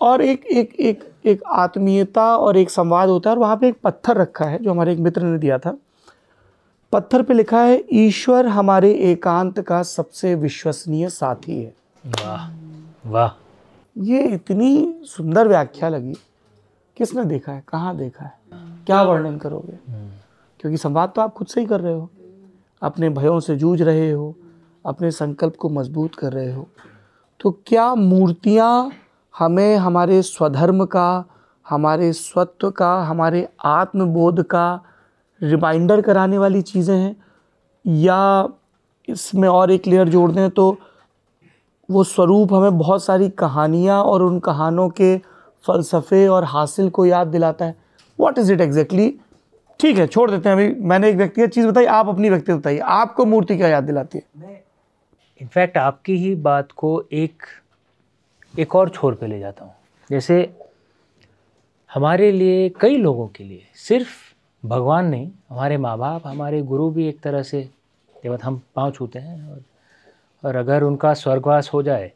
[0.00, 3.76] और एक एक एक एक आत्मीयता और एक संवाद होता है और वहाँ पे एक
[3.84, 5.76] पत्थर रखा है जो हमारे एक मित्र ने दिया था।
[6.92, 11.74] पत्थर पे लिखा है ईश्वर हमारे एकांत का सबसे विश्वसनीय साथी है।
[12.06, 12.50] वाह
[13.06, 13.30] वाह।
[13.96, 16.14] ये इतनी सुंदर व्याख्या लगी।
[16.96, 17.64] किसने देखा है?
[17.68, 18.38] कहाँ देखा है?
[18.86, 19.78] क्या वर्णन करोगे?
[20.60, 22.10] क्योंकि संवाद तो आप खुद से ही कर रहे हो।
[22.82, 24.34] अपने भयों से जूझ रहे हो,
[24.86, 26.68] अपने संकल्प को मज़बूत कर रहे हो।
[27.40, 28.92] तो क्या मूर्तियाँ
[29.38, 31.24] हमें हमारे स्वधर्म का,
[31.68, 34.80] हमारे स्वत्व का, हमारे आत्मबोध का
[35.42, 37.16] रिमाइंडर कराने वाली चीज़ें हैं?
[37.86, 38.48] या
[39.08, 40.78] इसमें और एक लेयर जोड़ दें तो
[41.90, 45.31] वो स्वरूप हमें बहुत सारी कहानियाँ और उन कहानों के
[45.64, 47.74] फ़लसफ़े और हासिल को याद दिलाता है।
[48.18, 49.14] व्हाट इज़ इट एग्जैक्टली
[49.80, 52.78] ठीक है, छोड़ देते हैं अभी। मैंने एक व्यक्तिगत चीज़ बताई, आप अपनी व्यक्तिगत बताइए।
[52.78, 54.62] आपको मूर्ति क्या याद दिलाती है?
[55.40, 57.42] इनफैक्ट आपकी ही बात को एक
[58.54, 59.74] एक और छोर पे ले जाता हूँ।
[60.10, 60.54] जैसे
[61.90, 64.08] हमारे लिए, कई लोगों के लिए, सिर्फ़
[64.64, 67.68] भगवान नहीं, हमारे माँ बाप हमारे गुरु भी एक तरह से,
[68.24, 69.62] जब हम पाँव छूते हैं और
[70.44, 72.12] और अगर उनका स्वर्गवास हो जाए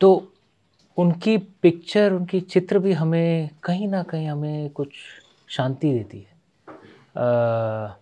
[0.00, 0.31] तो
[0.96, 4.88] उनकी पिक्चर उनकी चित्र भी हमें कहीं ना कहीं हमें कुछ
[5.48, 6.32] शांति देती है।
[7.16, 7.96] अ,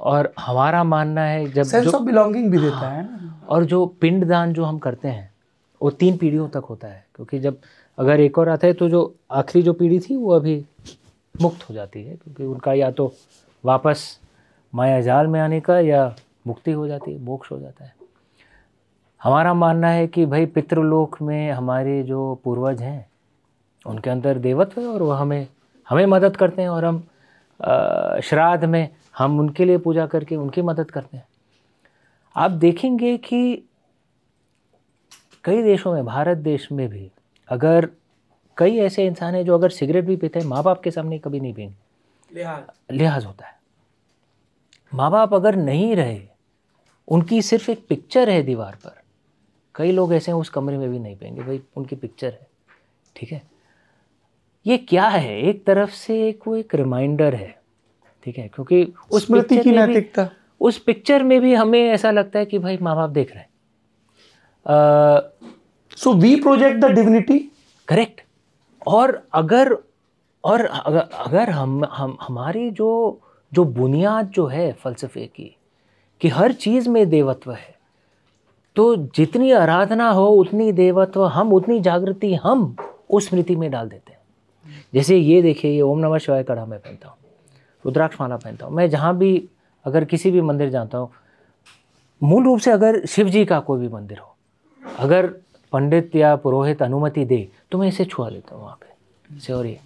[0.00, 4.52] और हमारा मानना है जब सेंस ऑफ़ बिलोंगिंग भी देता है। ना और जो पिंडदान
[4.52, 5.32] जो हम करते हैं
[5.80, 7.58] वो तीन पीढ़ियों तक होता है। क्योंकि जब
[7.98, 10.64] अगर एक और आता है तो जो आखिरी जो पीढ़ी थी वो अभी
[11.40, 13.12] मुक्त हो जाती है। क्योंकि उनका या तो
[13.64, 14.20] वापस
[14.74, 16.14] माया जाल में आने का या
[16.46, 17.93] मुक्ति हो जाती है मोक्ष हो जाता है।
[19.24, 23.10] हमारा मानना है कि भाई पितृलोक में हमारे जो पूर्वज हैं
[23.86, 25.46] उनके अंदर देवत्व है और वह हमें
[25.88, 26.98] हमें मदद करते हैं और हम
[28.20, 31.26] श्राद्ध में हम उनके लिए पूजा करके उनकी मदद करते हैं।
[32.36, 33.62] आप देखेंगे कि
[35.44, 37.10] कई देशों में भारत देश में भी
[37.48, 37.88] अगर
[38.56, 41.40] कई ऐसे इंसान हैं जो अगर सिगरेट भी पीते हैं माँ बाप के सामने कभी
[41.40, 41.76] नहीं पियेंगे।
[42.90, 43.54] लिहाज। होता है।
[44.94, 46.20] माँ बाप अगर नहीं रहे
[47.08, 49.03] उनकी सिर्फ़ एक पिक्चर है दीवार पर।
[49.74, 52.46] कई लोग ऐसे हैं उस कमरे में भी नहीं पियेंगे भाई उनकी पिक्चर है
[53.16, 53.42] ठीक है?
[54.66, 55.42] ये क्या है?
[55.42, 57.62] एक तरफ़ से एक वो एक रिमाइंडर है
[58.24, 58.48] ठीक है?
[58.48, 62.46] क्योंकि उस पिक्चर की में भी- नैतिकता। उस पिक्चर में भी हमें ऐसा लगता है
[62.46, 63.48] कि भाई माँ बाप देख रहे हैं।
[65.96, 67.38] So we project the divinity
[67.88, 68.20] correct
[68.86, 69.78] और अगर
[70.44, 73.20] और अगर, अगर हम हम हमारी जो
[73.52, 75.56] जो बुनियाद जो है फ़लसफ़े की
[76.20, 77.73] कि हर चीज़ में देवत्व है
[78.76, 82.74] तो जितनी आराधना हो उतनी देवत्व हम उतनी जागृति हम
[83.10, 86.78] उस स्मृति में डाल देते हैं। जैसे ये देखिए ये ओम नमः शिवाय कड़ा मैं
[86.78, 87.16] पहनता हूँ
[87.84, 89.48] रुद्राक्ष माला पहनता हूँ। मैं जहाँ भी
[89.84, 91.10] अगर किसी भी मंदिर जाता हूँ
[92.20, 94.34] मूल रूप से अगर शिव जी का कोई भी मंदिर हो
[94.98, 95.26] अगर
[95.72, 99.66] पंडित या पुरोहित अनुमति दे तो मैं इसे छुआ लेता हूँ वहाँ पे। से और
[99.66, 99.78] ये।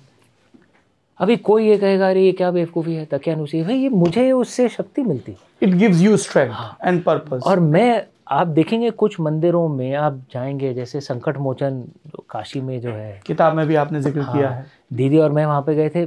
[1.21, 5.03] अभी कोई ये कहेगा अरे ये क्या बेवकूफ़ी है तकियानुसी भाई ये मुझे उससे शक्ति
[5.03, 9.95] मिलती है। It gives you strength and purpose और मैं आप देखेंगे कुछ मंदिरों में
[9.95, 14.21] आप जाएँगे जैसे संकट मोचन जो काशी में जो है किताब में भी आपने ज़िक्र
[14.21, 16.05] हाँ, किया है दीदी और मैं वहाँ पे गए थे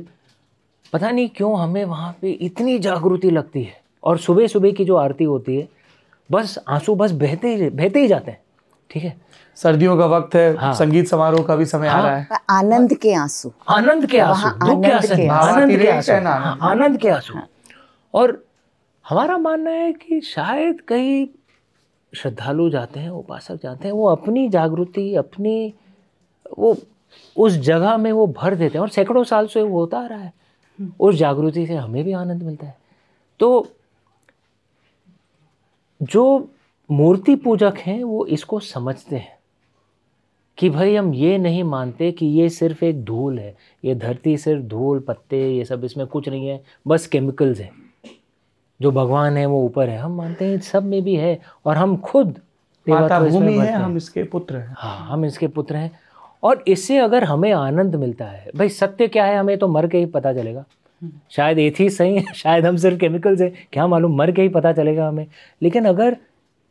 [0.93, 4.95] पता नहीं क्यों हमें वहाँ पे इतनी जागृति लगती है और सुबह सुबह की जो
[4.95, 5.67] आरती होती है
[6.29, 8.39] बस आँसू बस बहते ही बहते ही जाते हैं
[8.89, 9.15] ठीक है
[9.57, 12.39] सर्दियों का वक्त है हाँ। संगीत समारोह का भी समय हाँ। आ हाँ। रहा है
[12.49, 16.11] आनंद के आँसू आनंद के आँसू दुख के आनंद आँसू के आँसू। आनंद के आँसू
[16.11, 17.39] है हाँ, आनंद के आँसू
[18.13, 18.43] और
[19.05, 21.25] हमारा मानना है कि शायद कई
[22.13, 25.73] श्रद्धालु जाते हैं उपासक जाते हैं वो अपनी जागृति अपनी
[26.59, 26.75] वो
[27.37, 30.19] उस जगह में वो भर देते हैं और सैकड़ों साल से वो होता आ रहा
[30.19, 30.33] है।
[30.99, 32.77] उस जागृति से हमें भी आनंद मिलता है।
[33.39, 33.67] तो
[36.01, 36.49] जो
[36.89, 39.37] मूर्ति पूजक हैं वो इसको समझते हैं
[40.57, 43.55] कि भाई हम ये नहीं मानते कि ये सिर्फ़ एक धूल है
[43.85, 47.71] ये धरती सिर्फ़ धूल पत्ते ये सब इसमें कुछ नहीं है बस केमिकल्स हैं।
[48.81, 51.95] जो भगवान है वो ऊपर है। हम मानते हैं सब में भी है और हम
[51.99, 52.39] खुद
[52.87, 55.91] माता भूमि है हम इसके पुत्र हैं। हाँ हम इसके पुत्र हैं।
[56.43, 59.97] और इससे अगर हमें आनंद मिलता है भाई सत्य क्या है हमें तो मर के
[59.97, 60.63] ही पता चलेगा।
[61.31, 64.71] शायद एथी सही है शायद हम सिर्फ़ केमिकल्स हैं क्या मालूम मर के ही पता
[64.73, 65.25] चलेगा हमें।
[65.61, 66.17] लेकिन अगर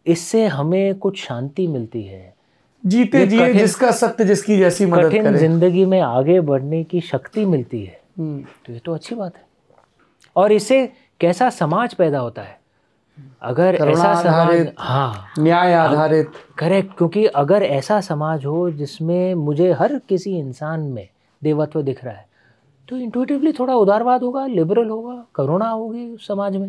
[0.07, 2.33] इससे हमें कुछ शांति मिलती है
[2.85, 7.01] जीते ये जिए जिसका सत्य जिसकी जैसी मदद कठिन करे। ज़िंदगी में आगे बढ़ने की
[7.03, 9.43] शक्ति मिलती है हम्म। तो ये तो अच्छी बात है।
[10.37, 10.89] और इससे
[11.21, 12.59] कैसा समाज पैदा होता है?
[13.43, 19.99] अगर ऐसा समाज हाँ। न्याय आधारित। करेक्ट क्योंकि अगर ऐसा समाज हो जिसमें मुझे हर
[20.09, 21.09] किसी इंसान में
[21.43, 22.29] देवत्व दिख रहा है
[22.89, 26.69] तो इंटुइटिवली थोड़ा उदारवाद होगा लिबरल होगा करुणा होगी उस समाज में।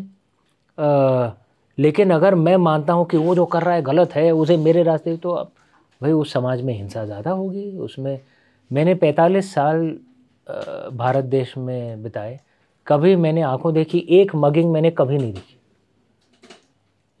[0.78, 1.36] अ,
[1.78, 4.82] लेकिन अगर मैं मानता हूँ कि वो जो कर रहा है गलत है उसे मेरे
[4.82, 5.50] रास्ते तो अब
[6.00, 8.18] भाई उस समाज में हिंसा ज़्यादा होगी। उसमें
[8.70, 9.80] मैंने 45 साल
[10.94, 12.38] भारत देश में बिताए।
[12.86, 15.58] कभी मैंने आँखों देखी, एक मगिंग मैंने कभी नहीं देखी।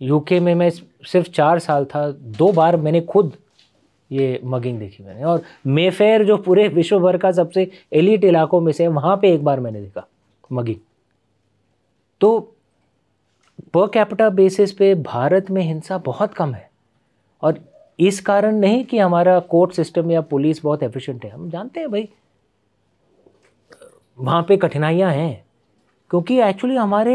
[0.00, 3.36] यूके में मैं सिर्फ़ चार साल था, दो बार मैंने खुद
[4.10, 8.72] ये मगिंग देखी मैंने। और मेफेयर जो पूरे विश्व भर का सबसे एलिट इलाकों में
[8.72, 10.06] से वहाँ पे एक बार मैंने देखा
[10.52, 10.76] मगिंग
[12.20, 12.38] तो
[13.74, 16.70] पर कैपिटा बेसिस पे भारत में हिंसा बहुत कम है।
[17.42, 17.58] और
[17.98, 21.90] इस कारण नहीं कि हमारा कोर्ट सिस्टम या पुलिस बहुत एफिशिएंट है। हम जानते हैं
[21.90, 22.08] भाई,
[24.18, 25.44] वहाँ पे कठिनाइयाँ हैं।
[26.12, 27.14] क्योंकि एक्चुअली हमारे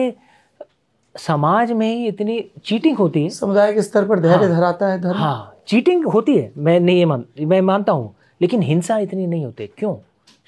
[1.16, 5.00] समाज में ही इतनी चीटिंग होती है समुदाय के स्तर पर धैर्य हाँ। धराता है
[5.02, 9.28] धर्म हाँ चीटिंग होती है मैं नहीं ये मान मैं मानता हूँ लेकिन हिंसा इतनी
[9.28, 9.96] नहीं होती क्यों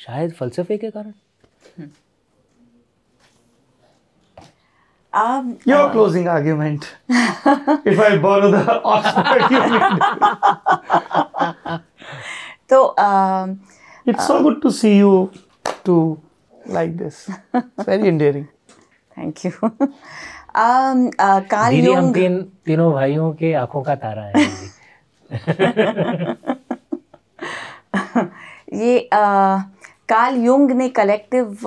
[0.05, 1.13] शायद फलसफे के कारण
[5.13, 6.83] Um, Your closing argument.
[7.09, 10.01] if I borrow the Oxford Unit.
[12.69, 13.55] तो um,
[14.05, 15.31] It's so good to see you
[15.85, 15.95] to
[16.69, 17.29] like this.
[17.53, 18.47] It's very endearing.
[19.17, 24.31] Thank you um, uh, Carl दीदी हम तीन तीनों भाइयों के आँखों का तारा है।
[28.73, 29.61] ये uh,
[30.09, 31.57] कार्ल युंग ने कलेक्टिव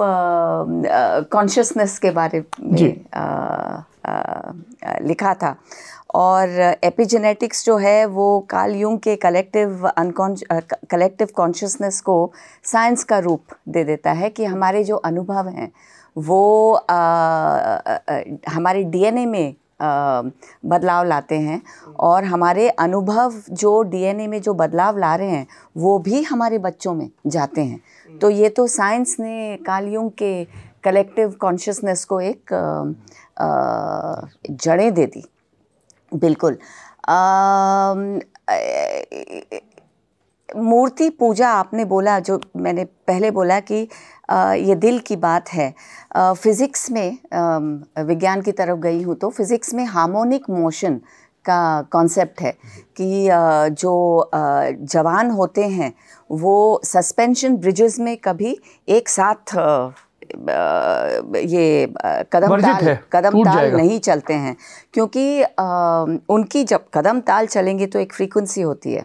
[1.32, 3.76] कॉन्शियसनेस के बारे। में uh,
[4.06, 4.54] uh,
[5.02, 5.56] लिखा था
[6.14, 6.48] और
[6.84, 9.90] एपिजेनेटिक्स जो है वो कार्ल युंग के कलेक्टिव
[10.90, 12.32] कलेक्टिव कॉन्शियसनेस को
[12.64, 15.72] साइंस का रूप दे देता है कि हमारे जो अनुभव हैं
[16.18, 19.84] वो अ, अ, अ, हमारे डीएनए में अ,
[20.66, 21.62] बदलाव लाते हैं
[22.00, 26.94] और हमारे अनुभव जो डीएनए में जो बदलाव ला रहे हैं वो भी हमारे बच्चों
[26.94, 27.80] में जाते हैं।
[28.18, 30.44] तो ये तो साइंस ने कार्ल युंग के
[30.84, 32.54] कलेक्टिव कॉन्शियसनेस को एक
[34.50, 35.24] जड़ें दे दी।
[36.12, 36.56] बिल्कुल।
[40.48, 43.88] मूर्ति पूजा आपने बोला जो मैंने पहले बोला कि
[44.28, 45.72] अ, ये दिल की बात है।
[46.16, 51.00] फिज़िक्स में अम, विज्ञान की तरफ़ गई हूँ तो फिज़िक्स में हार्मोनिक मोशन
[51.44, 51.60] का
[51.92, 52.52] कॉन्सेप्ट है
[52.96, 53.28] कि
[53.74, 54.30] जो
[54.86, 55.92] जवान होते हैं
[56.34, 58.56] वो सस्पेंशन ब्रिजेस में कभी
[58.88, 59.56] एक साथ
[60.34, 61.86] ये
[62.32, 64.56] कदम ताल है, कदम ताल नहीं चलते हैं
[64.94, 65.42] क्योंकि
[66.34, 69.04] उनकी जब कदम ताल चलेंगे तो एक फ्रीक्वेंसी होती है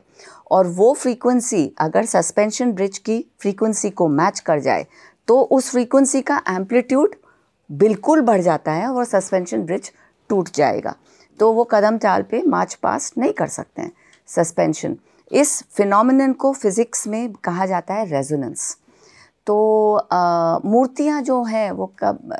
[0.51, 4.85] और वो फ्रीक्वेंसी अगर सस्पेंशन ब्रिज की फ्रीक्वेंसी को मैच कर जाए
[5.27, 7.15] तो उस फ्रीक्वेंसी का एम्पलीट्यूड
[7.69, 9.91] बिल्कुल बढ़ जाता है और सस्पेंशन ब्रिज
[10.29, 10.95] टूट जाएगा।
[11.39, 13.91] तो वो कदम चाल पे मार्च पास नहीं कर सकते हैं
[14.27, 14.95] सस्पेंशन
[15.31, 18.77] इस फिनोमिनन को फिज़िक्स में कहा जाता है रेजोनेंस
[19.47, 19.57] तो
[20.65, 22.33] मूर्तियाँ जो हैं वो कब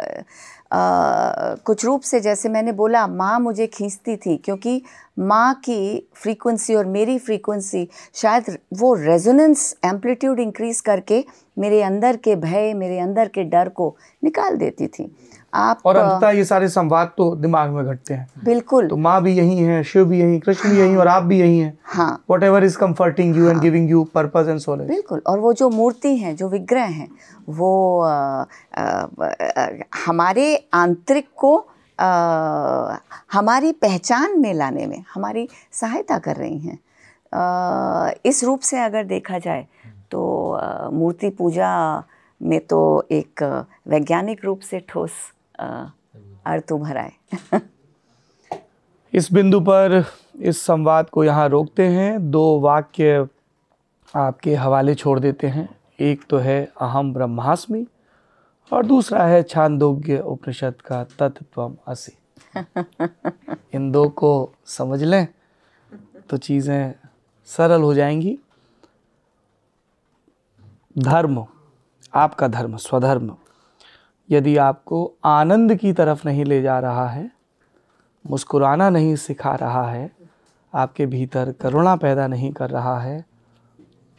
[0.73, 4.81] आ, कुछ रूप से जैसे मैंने बोला माँ मुझे खींचती थी क्योंकि
[5.19, 11.23] माँ की फ्रीक्वेंसी और मेरी फ्रीक्वेंसी शायद वो रेजोनेंस एम्पलीट्यूड इंक्रीज करके
[11.59, 15.11] मेरे अंदर के भय मेरे अंदर के डर को निकाल देती थी।
[15.53, 19.33] आप और अंततः ये सारे संवाद तो दिमाग में घटते हैं। बिल्कुल। तो माँ भी
[19.33, 22.63] यही है शिव भी यही कृष्ण भी यही और आप भी यही हैं। हाँ। Whatever
[22.63, 26.35] is comforting you and giving you purpose and solace बिल्कुल और वो जो मूर्ति हैं
[26.35, 27.09] जो विग्रह हैं
[27.49, 28.11] वो आ,
[28.77, 29.67] आ, आ,
[30.05, 31.57] हमारे आंतरिक को
[31.99, 32.97] आ,
[33.31, 36.77] हमारी पहचान में लाने में हमारी सहायता कर रही हैं।
[37.33, 39.65] आ, इस रूप से अगर देखा जाए
[40.11, 40.59] तो
[40.93, 42.03] मूर्ति पूजा
[42.41, 43.43] में तो एक
[43.87, 45.11] वैज्ञानिक रूप से ठोस
[45.59, 47.59] अर्थ उभर आए
[49.13, 50.03] इस बिंदु पर
[50.39, 53.27] इस संवाद को यहाँ रोकते हैं। दो वाक्य
[54.13, 55.67] आपके हवाले छोड़ देते हैं।
[55.99, 57.85] एक तो है अहम ब्रह्मास्मि
[58.71, 62.17] और दूसरा है छांदोग्य उपनिषद का तत्व असी।
[63.75, 64.31] इन दो को
[64.67, 65.27] समझ लें
[66.29, 66.93] तो चीज़ें
[67.49, 68.38] सरल हो जाएँगी।
[70.95, 71.45] धर्म
[72.13, 73.35] आपका धर्म स्वधर्म।
[74.29, 77.31] यदि आपको आनंद की तरफ़ नहीं ले जा रहा है,
[78.25, 80.11] मुस्कुराना नहीं सिखा रहा है,
[80.73, 83.25] आपके भीतर करुणा पैदा नहीं कर रहा है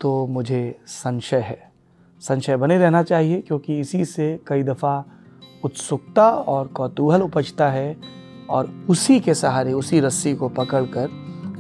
[0.01, 1.72] तो मुझे संशय है।
[2.20, 5.05] संशय बने रहना चाहिए, क्योंकि इसी से कई दफ़ा
[5.64, 7.97] उत्सुकता और कौतूहल उपजता है
[8.51, 11.09] और उसी के सहारे, उसी रस्सी को पकड़कर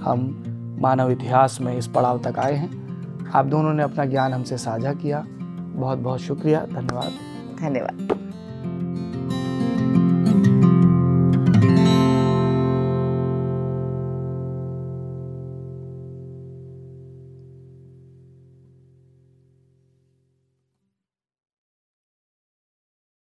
[0.02, 4.58] हम मानव इतिहास में इस पड़ाव तक आए हैं। आप दोनों ने अपना ज्ञान हमसे
[4.58, 7.12] साझा किया। बहुत बहुत शुक्रिया। धन्यवाद।
[7.60, 8.27] धन्यवाद।